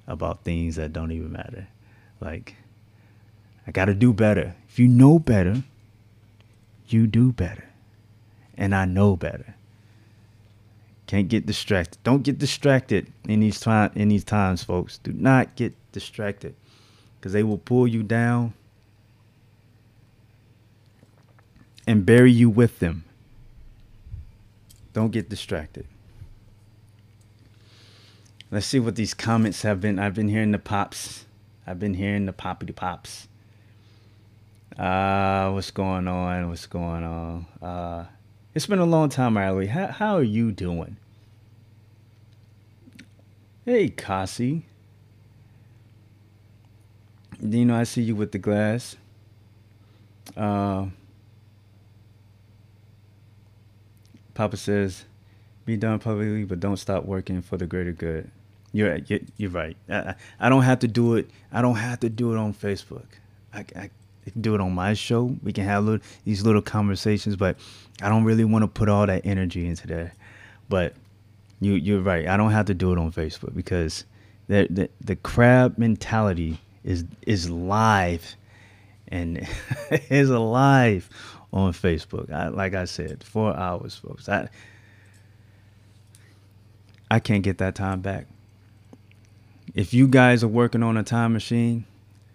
[0.07, 1.67] about things that don't even matter,
[2.21, 2.55] like
[3.69, 4.55] I got to do better.
[4.67, 5.63] If you know better,
[6.89, 7.67] you do better.
[8.57, 9.55] And I know better.
[11.07, 11.99] Can't get distracted.
[12.03, 14.97] Don't get distracted in these in these times, folks.
[14.97, 16.55] Do not get distracted
[17.21, 18.55] cuz they will pull you down
[21.87, 23.05] and bury you with them.
[24.95, 25.87] Don't get distracted.
[28.51, 29.99] Let's see what these comments have been.
[29.99, 31.27] I've been hearing the pops.
[31.67, 33.29] I've been hearing the poppity pops.
[34.79, 36.49] Uh, what's going on?
[36.49, 37.47] What's going on?
[37.61, 38.07] Uh,
[38.55, 39.67] it's been a long time, Riley.
[39.67, 40.97] How, how are you doing?
[43.65, 44.63] Hey, Kasi.
[47.41, 48.97] You know, I see you with the glass.
[50.37, 50.87] Uh,
[54.35, 55.05] Papa says,
[55.65, 58.31] be done publicly, but don't stop working for the greater good.
[58.73, 59.77] You're, you're, you're right.
[59.89, 61.29] I, I don't have to do it.
[61.51, 63.07] I don't have to do it on Facebook.
[63.53, 63.91] I, I
[64.31, 65.37] do it on my show.
[65.43, 67.57] We can have little, these little conversations, but
[68.03, 70.13] I don't really want to put all that energy into that.
[70.69, 70.95] But
[71.61, 72.27] you you're right.
[72.27, 74.05] I don't have to do it on Facebook because
[74.49, 78.37] the the, the crab mentality is is live
[79.09, 79.47] and
[79.91, 81.09] is alive
[81.53, 82.31] on Facebook.
[82.33, 84.29] I, like I said, four hours, folks.
[84.29, 84.49] I
[87.11, 88.27] I can't get that time back.
[89.75, 91.85] If you guys are working on a time machine,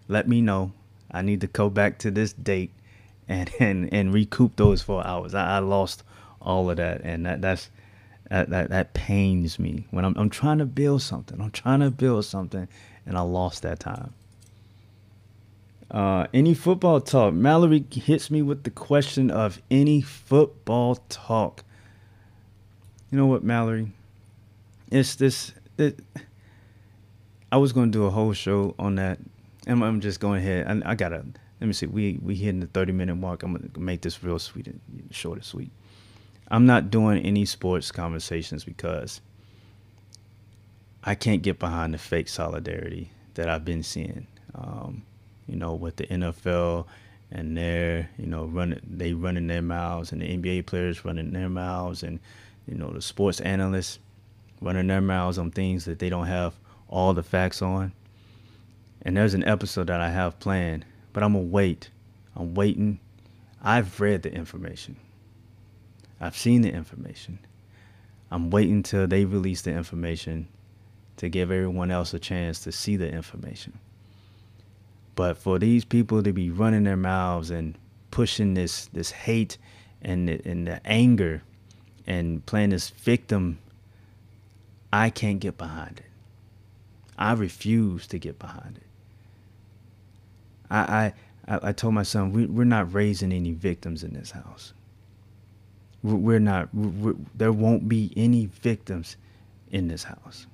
[0.08, 0.72] let me know.
[1.14, 2.72] I need to go back to this date
[3.28, 5.34] and and, and recoup those four hours.
[5.34, 6.02] I, I lost
[6.42, 7.70] all of that, and that that's
[8.30, 11.40] that, that that pains me when I'm I'm trying to build something.
[11.40, 12.68] I'm trying to build something,
[13.06, 14.12] and I lost that time.
[15.90, 17.34] Uh, any football talk?
[17.34, 21.62] Mallory hits me with the question of any football talk.
[23.10, 23.92] You know what, Mallory?
[24.90, 25.52] It's this.
[25.78, 26.00] It,
[27.52, 29.20] I was going to do a whole show on that
[29.66, 30.66] I'm, I'm just going ahead.
[30.84, 31.24] I, I gotta
[31.60, 31.86] let me see.
[31.86, 33.42] We we hitting the 30 minute mark.
[33.42, 35.70] I'm gonna make this real sweet and short and sweet.
[36.48, 39.20] I'm not doing any sports conversations because
[41.02, 44.26] I can't get behind the fake solidarity that I've been seeing.
[44.54, 45.02] Um,
[45.46, 46.86] you know, with the NFL
[47.30, 51.48] and they're, you know, running they running their mouths and the NBA players running their
[51.48, 52.20] mouths and,
[52.66, 53.98] you know, the sports analysts
[54.60, 56.54] running their mouths on things that they don't have
[56.88, 57.92] all the facts on.
[59.04, 61.90] And there's an episode that I have planned, but I'm gonna wait.
[62.34, 63.00] I'm waiting.
[63.62, 64.96] I've read the information.
[66.20, 67.38] I've seen the information.
[68.30, 70.48] I'm waiting till they release the information
[71.18, 73.78] to give everyone else a chance to see the information.
[75.14, 77.78] But for these people to be running their mouths and
[78.10, 79.58] pushing this this hate
[80.02, 81.42] and the, and the anger
[82.06, 83.58] and playing this victim,
[84.92, 86.10] I can't get behind it.
[87.16, 88.86] I refuse to get behind it.
[90.82, 91.12] I
[91.46, 94.72] I, I told my son we, we're not raising any victims in this house.
[96.02, 96.74] We're not.
[96.74, 99.16] We're, there won't be any victims
[99.70, 100.46] in this house.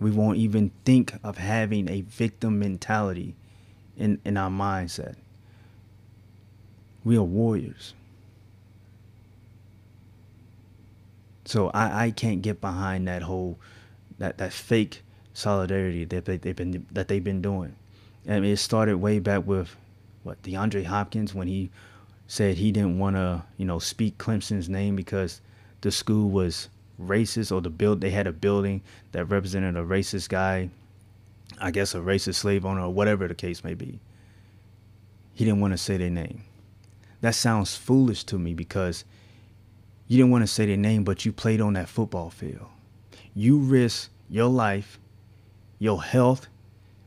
[0.00, 3.34] We won't even think of having a victim mentality
[3.96, 5.14] in, in our mindset.
[7.04, 7.94] We are warriors.
[11.44, 13.58] So I, I can't get behind that whole
[14.18, 15.02] that, that fake
[15.32, 17.76] solidarity that they, they've been that they've been doing.
[18.28, 19.76] I mean, it started way back with
[20.22, 21.70] what DeAndre Hopkins when he
[22.26, 25.40] said he didn't want to, you know, speak Clemson's name because
[25.82, 26.68] the school was
[27.00, 30.70] racist or the build they had a building that represented a racist guy,
[31.60, 34.00] I guess a racist slave owner or whatever the case may be.
[35.32, 36.42] He didn't want to say their name.
[37.20, 39.04] That sounds foolish to me because
[40.08, 42.66] you didn't want to say their name, but you played on that football field.
[43.34, 44.98] You risked your life,
[45.78, 46.48] your health,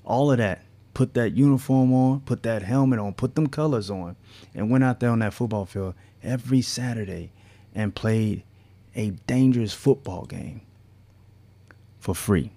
[0.05, 0.61] all of that.
[0.99, 4.17] Put that uniform on, put that helmet on, put them colors on,
[4.53, 7.31] and went out there on that football field every Saturday
[7.73, 8.43] and played
[8.97, 10.59] a dangerous football game
[11.99, 12.51] for free.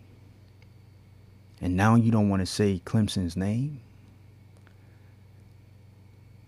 [1.61, 3.81] And now you don't want to say Clemson's name?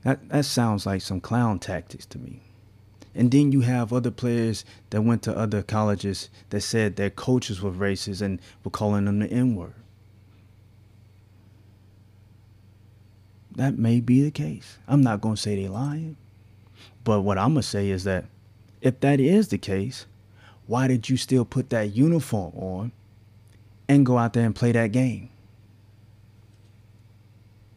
[0.03, 2.41] That that sounds like some clown tactics to me.
[3.15, 7.63] And then you have other players that went to other colleges that said their coaches
[7.63, 9.75] were racist and were calling them the N-word.
[13.57, 14.79] That may be the case.
[14.89, 16.17] I'm not going to say they're lying.
[17.05, 18.27] But what I'm going to say is that
[18.81, 20.07] if that is the case,
[20.67, 22.93] why did you still put that uniform on
[23.89, 25.31] and go out there and play that game?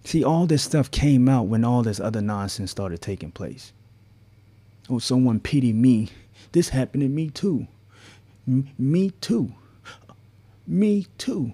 [0.04, 3.74] See, all this stuff came out when all this other nonsense started taking place.
[4.90, 6.10] Oh, someone pity me.
[6.54, 7.68] This happened to me too.
[8.48, 9.54] M- me too.
[10.66, 11.54] Me too.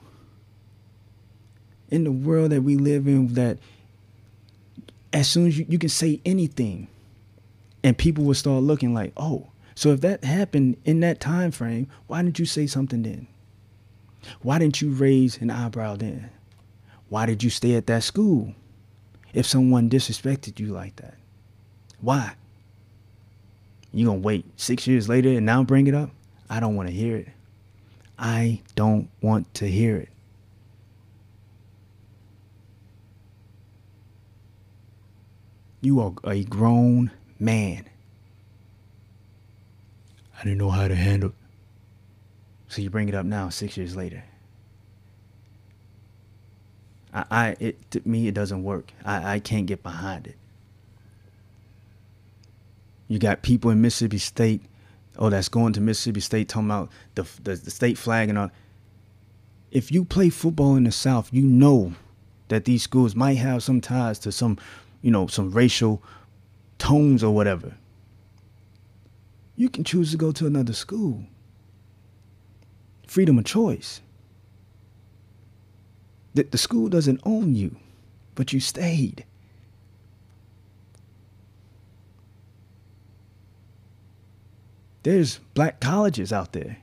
[1.90, 3.58] In the world that we live in, that
[5.14, 6.88] as soon as you, you can say anything,
[7.84, 11.88] and people will start looking like, oh, so if that happened in that time frame,
[12.08, 13.28] why didn't you say something then?
[14.42, 16.30] Why didn't you raise an eyebrow then?
[17.10, 18.54] Why did you stay at that school
[19.34, 21.16] if someone disrespected you like that?
[22.02, 22.34] Why?
[23.92, 26.10] You gonna wait six years later and now bring it up?
[26.50, 27.28] I don't want to hear it.
[28.18, 30.10] I don't want to hear it.
[35.84, 37.86] You are a grown man.
[40.40, 41.30] I didn't know how to handle.
[41.32, 41.36] It.
[42.70, 44.24] So you bring it up now, six years later.
[47.14, 48.94] I, I it to me it doesn't work.
[49.04, 50.38] I, I can't get behind it.
[53.10, 54.62] You got people in Mississippi State,
[55.18, 58.52] oh, that's going to Mississippi State talking about the the, the state flag and all.
[59.70, 61.94] If you play football in the South, you know
[62.48, 64.58] that these schools might have some ties to some,
[65.04, 66.02] you know, some racial
[66.80, 67.76] tones or whatever.
[69.56, 71.24] You can choose to go to another school.
[73.06, 74.02] Freedom of choice.
[76.34, 77.76] The, the school doesn't own you,
[78.34, 79.26] but you stayed.
[85.04, 86.78] There's black colleges out there.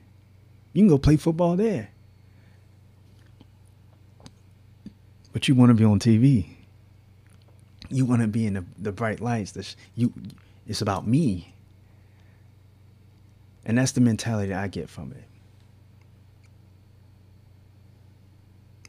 [0.73, 1.89] You can go play football there.
[5.33, 6.60] But you want to be on TV.
[7.91, 9.51] You want to be in the, the bright lights.
[9.51, 10.13] The, you,
[10.65, 11.53] it's about me.
[13.65, 15.23] And that's the mentality I get from it.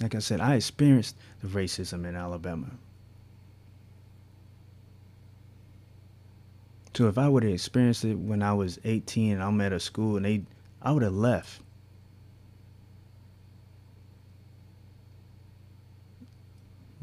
[0.01, 2.71] Like I said, I experienced the racism in Alabama.
[6.95, 9.81] So if I would have experienced it when I was 18 and I'm at a
[9.81, 10.43] school and they,
[10.81, 11.61] I would have left.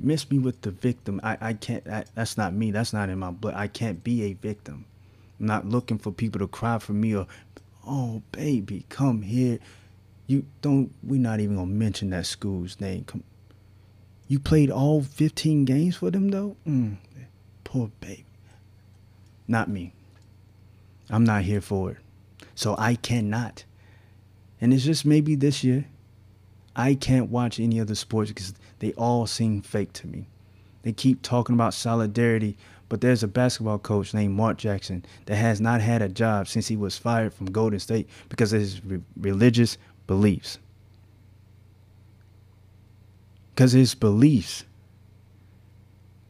[0.02, 1.20] Miss me with the victim.
[1.24, 2.72] I, I can't, I, that's not me.
[2.72, 3.56] That's not in my blood.
[3.56, 4.86] I can't be a victim.
[5.40, 7.28] I'm not looking for people to cry for me or,
[7.86, 9.60] oh, baby, come here.
[10.28, 13.04] You don't, we're not even going to mention that school's name.
[13.04, 13.24] Come,
[14.28, 16.56] You played all 15 games for them though?
[16.68, 16.98] Mm,
[17.64, 18.26] poor baby.
[19.48, 19.94] Not me.
[21.10, 21.98] I'm not here for it.
[22.54, 23.64] So I cannot.
[24.62, 25.86] And it's just maybe this year.
[26.80, 30.30] I can't watch any other sports because they all seem fake to me.
[30.84, 32.58] They keep talking about solidarity,
[32.88, 36.70] but there's a basketball coach named Mark Jackson that has not had a job since
[36.70, 39.78] he was fired from Golden State because of his re- religious
[40.08, 40.58] beliefs.
[43.54, 44.64] Because his beliefs,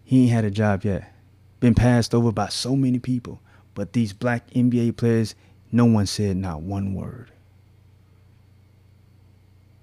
[0.03, 1.13] he ain't had a job yet.
[1.59, 3.39] Been passed over by so many people.
[3.75, 5.35] But these black NBA players,
[5.71, 7.29] no one said not one word.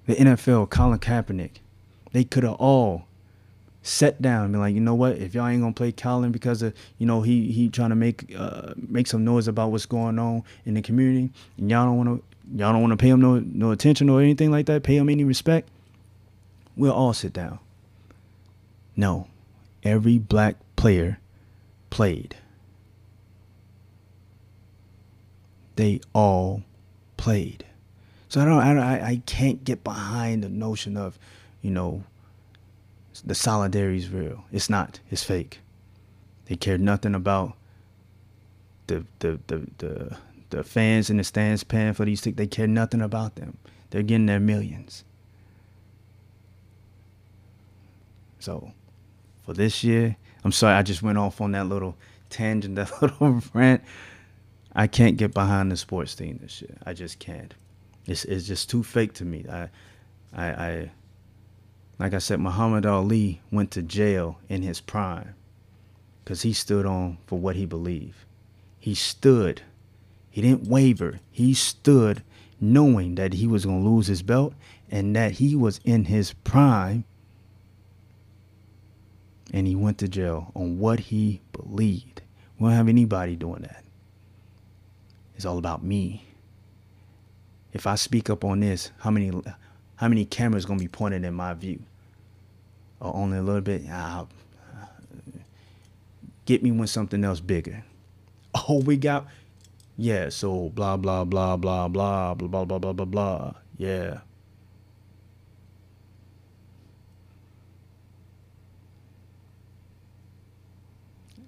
[0.07, 1.59] The NFL, Colin Kaepernick,
[2.13, 3.07] they could have all
[3.83, 5.17] sat down and be like, you know what?
[5.17, 8.35] If y'all ain't gonna play Colin because of you know he he trying to make
[8.37, 12.09] uh, make some noise about what's going on in the community, and y'all don't want
[12.09, 14.97] to y'all don't want to pay him no no attention or anything like that, pay
[14.97, 15.69] him any respect.
[16.77, 17.59] We'll all sit down.
[18.97, 19.29] No,
[19.83, 21.21] every black player
[21.91, 22.37] played.
[25.77, 26.63] They all
[27.17, 27.65] played.
[28.37, 31.19] So I don't, I, I can't get behind the notion of,
[31.63, 32.05] you know,
[33.25, 34.45] the solidarity is real.
[34.53, 35.01] It's not.
[35.11, 35.61] It's fake.
[36.45, 37.55] They care nothing about
[38.89, 40.17] the the the the,
[40.51, 42.37] the fans in the stands paying for these tickets.
[42.37, 43.57] They care nothing about them.
[43.89, 45.03] They're getting their millions.
[48.39, 48.71] So,
[49.47, 50.15] for this year,
[50.45, 51.97] I'm sorry I just went off on that little
[52.29, 53.83] tangent, that little rant.
[54.75, 56.77] I can't get behind the sports team this year.
[56.85, 57.55] I just can't.
[58.07, 59.45] It's it's just too fake to me.
[59.51, 59.69] I
[60.33, 60.91] I, I
[61.99, 65.35] like I said, Muhammad Ali went to jail in his prime
[66.23, 68.19] because he stood on for what he believed.
[68.79, 69.63] He stood.
[70.31, 71.21] He didn't waver.
[71.31, 72.23] He stood
[72.61, 74.55] knowing that he was going to lose his belt
[74.91, 77.05] and that he was in his prime.
[79.53, 82.23] And he went to jail on what he believed.
[82.59, 83.85] We don't have anybody doing that.
[85.37, 86.26] It's all about me.
[87.77, 89.31] If I speak up on this, how many
[89.97, 91.79] how many cameras gonna be pointed in my view?
[93.01, 93.83] Or only a little bit?
[93.87, 94.25] Uh,
[96.47, 97.85] get me when something else bigger.
[98.55, 99.27] Oh, we got
[99.99, 100.31] yeah.
[100.31, 103.53] So blah blah blah blah blah blah blah blah blah blah blah.
[103.77, 104.21] Yeah.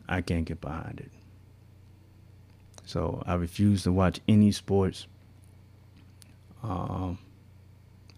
[0.06, 1.10] I can't get behind it.
[2.84, 5.06] So I refuse to watch any sports.
[6.62, 7.18] Um,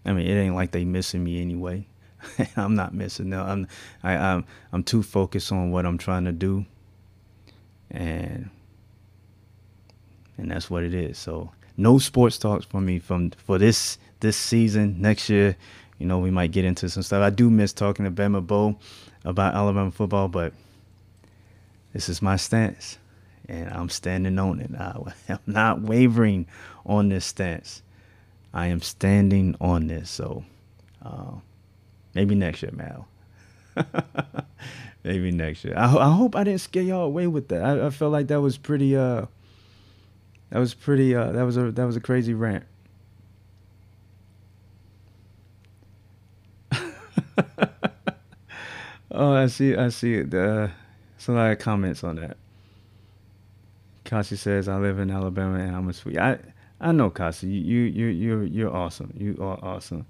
[0.05, 1.85] I mean, it ain't like they missing me anyway.
[2.55, 3.47] I'm not missing them.
[3.47, 3.67] I'm
[4.03, 6.65] I, I'm I'm too focused on what I'm trying to do,
[7.89, 8.49] and
[10.37, 11.17] and that's what it is.
[11.17, 15.01] So no sports talks for me from for this this season.
[15.01, 15.55] Next year,
[15.99, 17.21] you know, we might get into some stuff.
[17.21, 18.77] I do miss talking to Bama Bo
[19.23, 20.53] about Alabama football, but
[21.93, 22.97] this is my stance,
[23.47, 24.71] and I'm standing on it.
[24.77, 26.47] I, I'm not wavering
[26.85, 27.81] on this stance.
[28.53, 30.09] I am standing on this.
[30.09, 30.43] So
[31.03, 31.31] uh,
[32.13, 33.07] maybe next year, Mal.
[35.03, 35.73] maybe next year.
[35.77, 37.63] I, I, hope I didn't scare y'all away with that.
[37.63, 38.95] I, I felt like that was pretty.
[38.95, 39.25] Uh,
[40.49, 41.15] that was pretty.
[41.15, 42.65] Uh, that was a that was a crazy rant.
[49.11, 49.75] oh, I see.
[49.75, 50.33] I see it.
[50.33, 50.67] Uh,
[51.17, 52.35] so a lot of comments on that.
[54.03, 56.37] Kashi says, "I live in Alabama and I'm a sweet." I
[56.81, 57.45] I know, Casa.
[57.47, 59.13] You you you you're awesome.
[59.15, 60.07] You are awesome.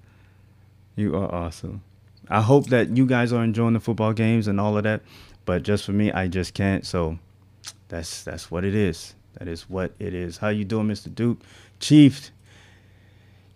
[0.96, 1.82] You are awesome.
[2.28, 5.02] I hope that you guys are enjoying the football games and all of that.
[5.44, 6.86] But just for me, I just can't.
[6.86, 7.18] So
[7.88, 9.14] that's that's what it is.
[9.34, 10.38] That is what it is.
[10.38, 11.14] How you doing, Mr.
[11.14, 11.42] Duke?
[11.78, 12.30] Chief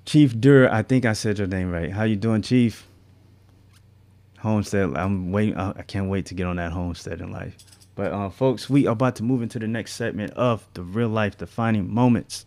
[0.05, 1.91] Chief Durr, I think I said your name right.
[1.91, 2.87] How you doing, Chief?
[4.39, 4.95] Homestead.
[4.95, 5.57] I'm waiting.
[5.57, 7.57] I can't wait to get on that homestead in life.
[7.95, 11.09] But uh, folks, we are about to move into the next segment of the real
[11.09, 12.45] life defining moments.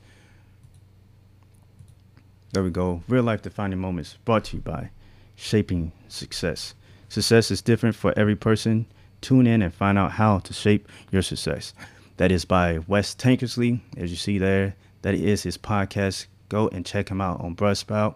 [2.51, 3.03] There we go.
[3.07, 4.89] Real life defining moments brought to you by
[5.35, 6.73] Shaping Success.
[7.07, 8.87] Success is different for every person.
[9.21, 11.75] Tune in and find out how to shape your success.
[12.17, 14.75] That is by Wes Tankersley, as you see there.
[15.03, 16.25] That is his podcast.
[16.49, 18.15] Go and check him out on Buzzsprout,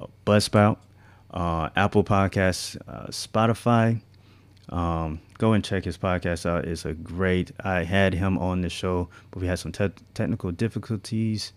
[0.00, 0.78] uh, Buzzsprout,
[1.32, 4.00] uh, Apple Podcasts, uh, Spotify.
[4.70, 6.64] Um, go and check his podcast out.
[6.64, 7.52] It's a great.
[7.62, 11.52] I had him on the show, but we had some te- technical difficulties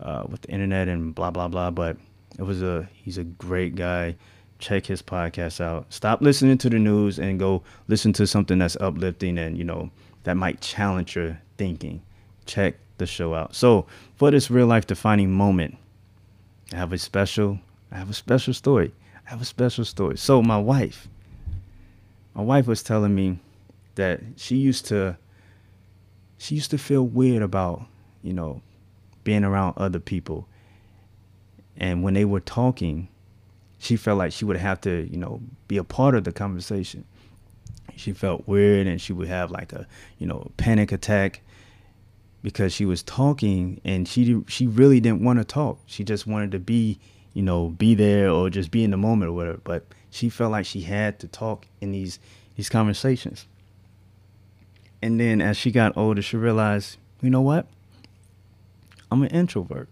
[0.00, 1.70] uh, with the internet and blah blah blah.
[1.70, 1.96] But
[2.38, 4.16] it was a he's a great guy.
[4.58, 5.86] Check his podcast out.
[5.92, 9.90] Stop listening to the news and go listen to something that's uplifting and you know
[10.24, 12.02] that might challenge your thinking.
[12.46, 13.54] Check the show out.
[13.54, 13.86] So
[14.16, 15.76] for this real life defining moment,
[16.72, 17.58] I have a special
[17.90, 18.92] I have a special story.
[19.26, 20.16] I have a special story.
[20.16, 21.08] So my wife,
[22.34, 23.38] my wife was telling me
[23.96, 25.16] that she used to
[26.38, 27.86] she used to feel weird about,
[28.22, 28.62] you know,
[29.24, 30.48] being around other people.
[31.76, 33.08] And when they were talking,
[33.78, 37.04] she felt like she would have to, you know, be a part of the conversation.
[37.96, 39.86] She felt weird and she would have like a,
[40.18, 41.40] you know, panic attack
[42.42, 45.78] because she was talking and she she really didn't want to talk.
[45.86, 46.98] She just wanted to be,
[47.34, 49.60] you know, be there or just be in the moment or whatever.
[49.62, 52.18] But she felt like she had to talk in these
[52.56, 53.46] these conversations.
[55.02, 57.66] And then as she got older, she realized, you know what?
[59.10, 59.88] I'm an introvert.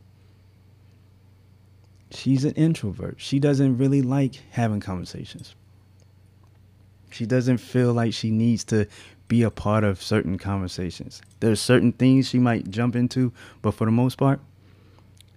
[2.11, 3.17] She's an introvert.
[3.19, 5.55] She doesn't really like having conversations.
[7.11, 8.87] She doesn't feel like she needs to
[9.29, 11.21] be a part of certain conversations.
[11.41, 14.41] There's certain things she might jump into, but for the most part,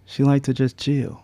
[0.05, 1.23] she like to just chill.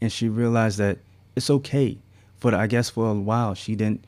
[0.00, 0.98] And she realized that
[1.36, 1.98] it's okay.
[2.36, 4.04] For I guess for a while she didn't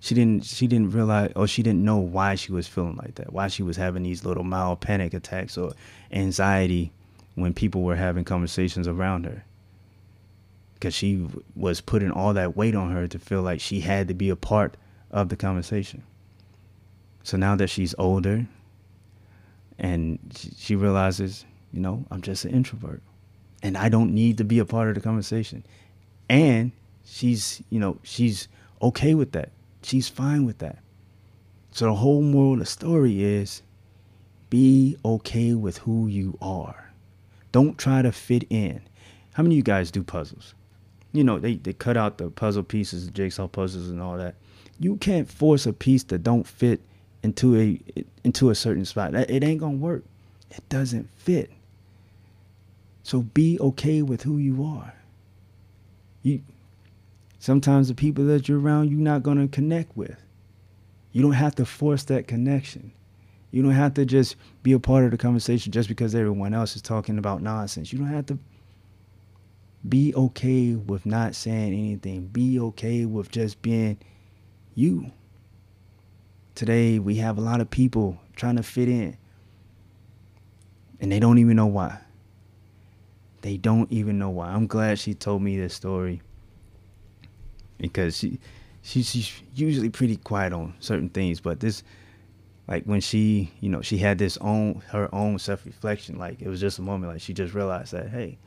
[0.00, 3.32] she didn't she didn't realize or she didn't know why she was feeling like that
[3.32, 5.72] why she was having these little mild panic attacks or
[6.10, 6.90] anxiety
[7.34, 9.44] when people were having conversations around her.
[10.74, 14.14] Because she was putting all that weight on her to feel like she had to
[14.14, 14.76] be a part
[15.10, 16.02] of the conversation.
[17.22, 18.46] So now that she's older
[19.78, 20.18] and
[20.56, 23.00] she realizes you know i'm just an introvert
[23.62, 25.64] and i don't need to be a part of the conversation.
[26.30, 26.72] And
[27.04, 28.48] she's you know she's
[28.80, 29.50] okay with that
[29.82, 30.78] She's fine with that.
[31.72, 33.62] So the whole moral of the story is
[34.50, 36.92] be okay with who you are.
[37.52, 38.80] Don't try to fit in.
[39.32, 40.54] How many of you guys do puzzles?
[41.12, 44.34] You know, they, they cut out the puzzle pieces, jigsaw puzzles and all that.
[44.78, 46.80] You can't force a piece that don't fit
[47.22, 47.80] into a
[48.24, 49.14] into a certain spot.
[49.14, 50.04] It ain't gonna work.
[50.50, 51.50] It doesn't fit.
[53.02, 54.94] So be okay with who you are.
[56.22, 56.42] You
[57.40, 60.22] Sometimes the people that you're around, you're not going to connect with.
[61.10, 62.92] You don't have to force that connection.
[63.50, 66.76] You don't have to just be a part of the conversation just because everyone else
[66.76, 67.94] is talking about nonsense.
[67.94, 68.38] You don't have to
[69.88, 72.26] be okay with not saying anything.
[72.26, 73.96] Be okay with just being
[74.74, 75.10] you.
[76.54, 79.16] Today, we have a lot of people trying to fit in,
[81.00, 82.00] and they don't even know why.
[83.40, 84.50] They don't even know why.
[84.50, 86.20] I'm glad she told me this story
[87.80, 88.38] because she,
[88.82, 91.82] she she's usually pretty quiet on certain things, but this
[92.70, 96.48] like when she you know she had this own her own self reflection like it
[96.48, 98.38] was just a moment like she just realized that hey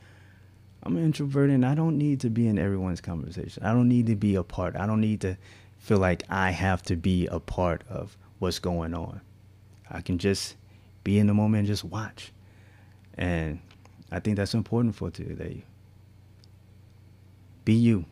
[0.82, 3.62] i'm an introvert and i don't need to be in everyone's conversation.
[3.62, 4.76] I don't need to be a part.
[4.76, 5.36] I don't need to
[5.78, 9.20] feel like i have to be a part of what's going on.
[9.90, 10.56] I can just
[11.04, 12.32] be in the moment and just watch.
[13.16, 13.60] And
[14.10, 15.64] i think that's important for today.
[17.64, 18.06] Be you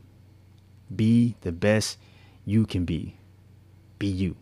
[0.96, 1.98] be the best
[2.44, 3.16] you can be.
[3.98, 4.36] Be you.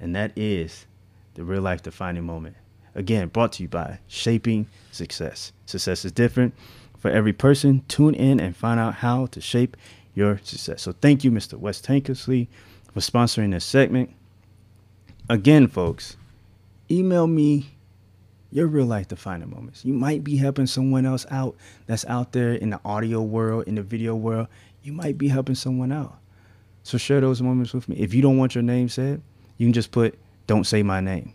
[0.00, 0.86] And that is
[1.34, 2.56] the real life defining moment.
[2.94, 5.52] Again, brought to you by Shaping Success.
[5.66, 6.54] Success is different
[6.98, 7.82] for every person.
[7.88, 9.76] Tune in and find out how to shape
[10.14, 10.82] your success.
[10.82, 11.58] So thank you, Mr.
[11.58, 12.48] Wes Tankersley,
[12.92, 14.10] for sponsoring this segment.
[15.28, 16.16] Again, folks,
[16.90, 17.70] email me
[18.50, 19.84] your real life defining moments.
[19.84, 21.56] You might be helping someone else out
[21.86, 24.48] that's out there in the audio world, in the video world
[24.82, 26.18] you might be helping someone out.
[26.82, 27.96] So share those moments with me.
[27.96, 29.22] If you don't want your name said,
[29.56, 31.32] you can just put, don't say my name.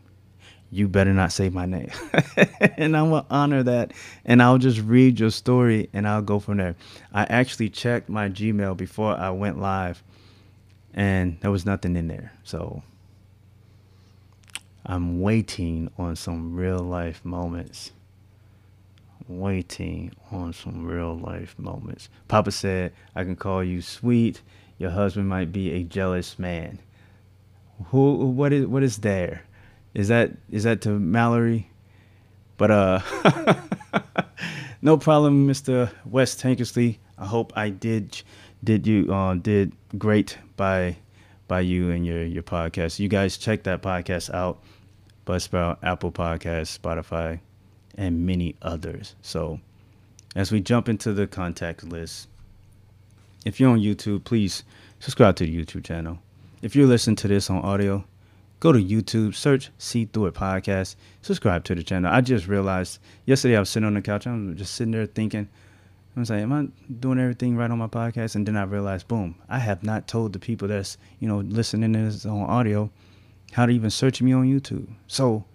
[0.69, 1.89] You better not say my name.
[2.77, 3.93] and I'm going to honor that.
[4.25, 6.75] And I'll just read your story and I'll go from there.
[7.13, 10.03] I actually checked my Gmail before I went live
[10.93, 12.33] and there was nothing in there.
[12.43, 12.83] So
[14.85, 17.91] I'm waiting on some real life moments
[19.27, 22.09] waiting on some real life moments.
[22.27, 24.41] Papa said, I can call you sweet.
[24.77, 26.79] Your husband might be a jealous man.
[27.87, 29.43] Who what is what is there?
[29.93, 31.69] Is that is that to Mallory?
[32.57, 32.99] But uh
[34.81, 35.91] no problem, Mr.
[36.05, 36.97] Wes Tankersley.
[37.17, 38.21] I hope I did
[38.63, 40.97] did you uh, did great by
[41.47, 42.99] by you and your your podcast.
[42.99, 44.59] You guys check that podcast out.
[45.25, 47.41] Buzzsprout, Apple Podcast, Spotify,
[47.97, 49.15] and many others.
[49.21, 49.59] So,
[50.35, 52.27] as we jump into the contact list,
[53.45, 54.63] if you're on YouTube, please
[54.99, 56.19] subscribe to the YouTube channel.
[56.61, 58.05] If you're listening to this on audio,
[58.59, 62.11] go to YouTube, search See Through It Podcast, subscribe to the channel.
[62.11, 65.47] I just realized yesterday I was sitting on the couch, I'm just sitting there thinking,
[66.15, 68.33] I was like, am I doing everything right on my podcast?
[68.33, 71.93] And then I realized, boom, I have not told the people that's, you know, listening
[71.93, 72.89] to this on audio
[73.51, 74.87] how to even search me on YouTube.
[75.05, 75.45] So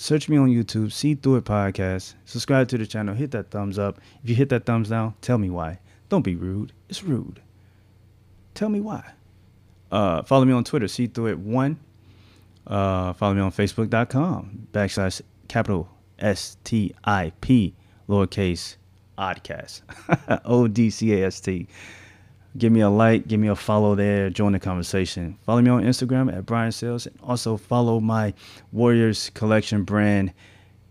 [0.00, 2.14] Search me on YouTube, See Through It Podcast.
[2.24, 3.98] Subscribe to the channel, hit that thumbs up.
[4.22, 5.80] If you hit that thumbs down, tell me why.
[6.08, 6.72] Don't be rude.
[6.88, 7.40] It's rude.
[8.54, 9.02] Tell me why.
[9.90, 11.80] Uh, follow me on Twitter, see through it one.
[12.64, 15.88] Uh, follow me on Facebook.com backslash capital
[16.20, 17.74] S T I P
[18.08, 18.76] lowercase
[19.18, 19.82] oddcast
[20.44, 21.66] O D C A S T.
[22.56, 25.38] Give me a like, give me a follow there, join the conversation.
[25.44, 28.34] Follow me on Instagram at Brian Sailes, and also follow my
[28.72, 30.32] Warriors Collection brand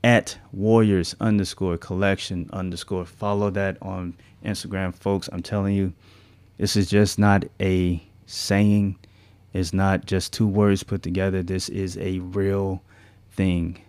[0.04, 3.06] at Warriors underscore collection underscore.
[3.06, 5.30] Follow that on Instagram, folks.
[5.34, 5.94] I'm telling you,
[6.58, 8.98] this is just not a saying.
[9.54, 11.42] It's not just two words put together.
[11.42, 12.84] This is a real
[13.32, 13.82] thing.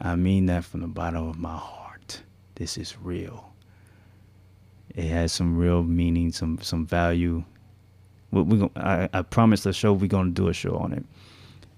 [0.00, 2.22] I mean that from the bottom of my heart.
[2.54, 3.49] This is real.
[4.94, 7.44] It has some real meaning, some some value.
[8.30, 11.04] We, we I, I promise the show we're gonna do a show on it.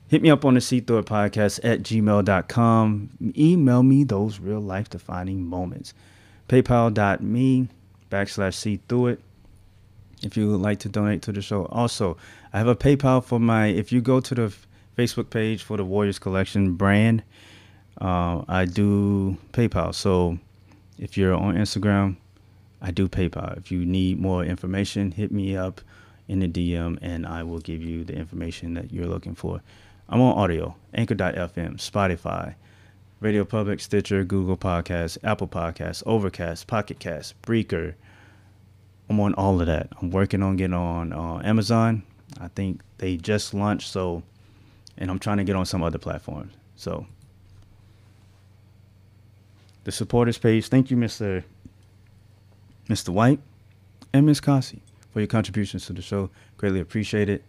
[0.08, 3.10] Hit me up on the See Through podcast at gmail.com.
[3.36, 5.94] Email me those real life defining moments.
[6.48, 7.68] PayPal.me
[8.10, 9.20] backslash see through it
[10.22, 11.64] if you would like to donate to the show.
[11.66, 12.16] Also,
[12.52, 14.54] I have a PayPal for my, if you go to the
[14.96, 17.22] Facebook page for the Warriors Collection brand,
[18.00, 19.94] uh, I do PayPal.
[19.94, 20.38] So
[20.98, 22.16] if you're on Instagram,
[22.82, 23.56] I do PayPal.
[23.56, 25.80] If you need more information, hit me up
[26.26, 29.62] in the DM and I will give you the information that you're looking for.
[30.08, 32.56] I'm on audio, anchor.fm, Spotify,
[33.20, 37.94] Radio Public, Stitcher, Google Podcasts, Apple Podcasts, Overcast, Pocket Cast, Breaker.
[39.08, 39.88] I'm on all of that.
[40.00, 42.02] I'm working on getting on uh, Amazon.
[42.40, 44.24] I think they just launched, so,
[44.98, 46.52] and I'm trying to get on some other platforms.
[46.74, 47.06] So,
[49.84, 50.66] the supporters page.
[50.68, 51.44] Thank you, Mr.
[52.92, 53.08] Mr.
[53.08, 53.40] White
[54.12, 54.82] and Miss Kasi,
[55.12, 56.28] for your contributions to the show.
[56.58, 57.42] Greatly appreciate it.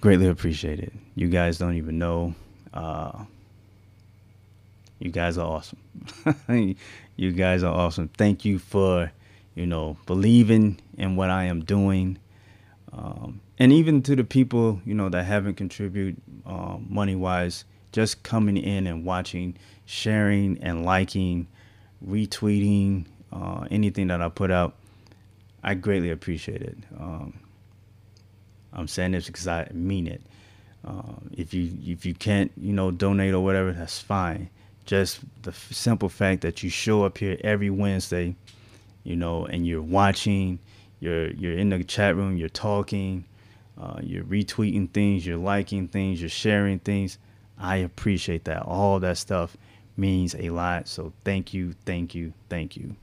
[0.00, 0.92] Greatly appreciate it.
[1.14, 2.34] You guys don't even know.
[2.74, 3.24] Uh,
[4.98, 5.78] you guys are awesome.
[7.16, 8.08] you guys are awesome.
[8.08, 9.12] Thank you for,
[9.54, 12.18] you know, believing in what I am doing.
[12.92, 18.24] Um, and even to the people, you know, that haven't contributed uh, money wise, just
[18.24, 21.46] coming in and watching, sharing and liking,
[22.04, 24.74] retweeting uh, anything that I put out.
[25.62, 26.76] I greatly appreciate it.
[26.98, 27.38] Um,
[28.72, 30.22] I'm saying this because I mean it.
[30.84, 34.50] Uh, if you if you can't you know donate or whatever, that's fine.
[34.84, 38.34] Just the f- simple fact that you show up here every Wednesday,
[39.04, 40.58] you know, and you're watching,
[40.98, 43.24] you're you're in the chat room, you're talking,
[43.80, 47.18] uh, you're retweeting things, you're liking things, you're sharing things.
[47.58, 48.62] I appreciate that.
[48.62, 49.56] All that stuff
[49.96, 50.88] means a lot.
[50.88, 52.96] So thank you, thank you, thank you.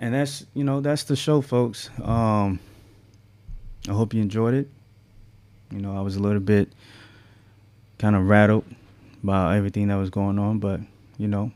[0.00, 1.90] And that's you know that's the show, folks.
[2.02, 2.58] Um,
[3.86, 4.68] I hope you enjoyed it.
[5.70, 6.72] You know, I was a little bit
[7.98, 8.64] kind of rattled
[9.22, 10.80] by everything that was going on, but
[11.18, 11.52] you know,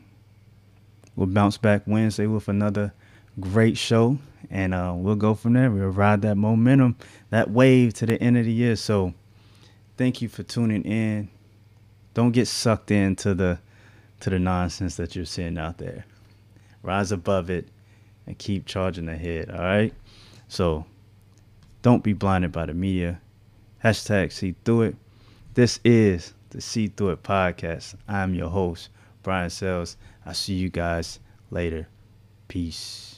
[1.15, 2.93] we'll bounce back Wednesday with another
[3.39, 4.19] great show,
[4.51, 5.71] and uh, we'll go from there.
[5.71, 6.97] We'll ride that momentum,
[7.31, 8.75] that wave to the end of the year.
[8.75, 9.15] So,
[9.97, 11.29] thank you for tuning in.
[12.13, 13.57] Don't get sucked into the
[14.19, 16.05] to the nonsense that you're seeing out there.
[16.83, 17.69] Rise above it
[18.27, 19.49] and keep charging ahead.
[19.49, 19.93] All right.
[20.47, 20.85] So
[21.81, 23.19] don't be blinded by the media.
[23.83, 24.95] Hashtag see through it.
[25.53, 27.95] This is the See Through It podcast.
[28.07, 28.89] I'm your host,
[29.23, 29.95] Brian Sailes.
[30.25, 31.19] I'll see you guys
[31.51, 31.87] later.
[32.47, 33.14] Peace.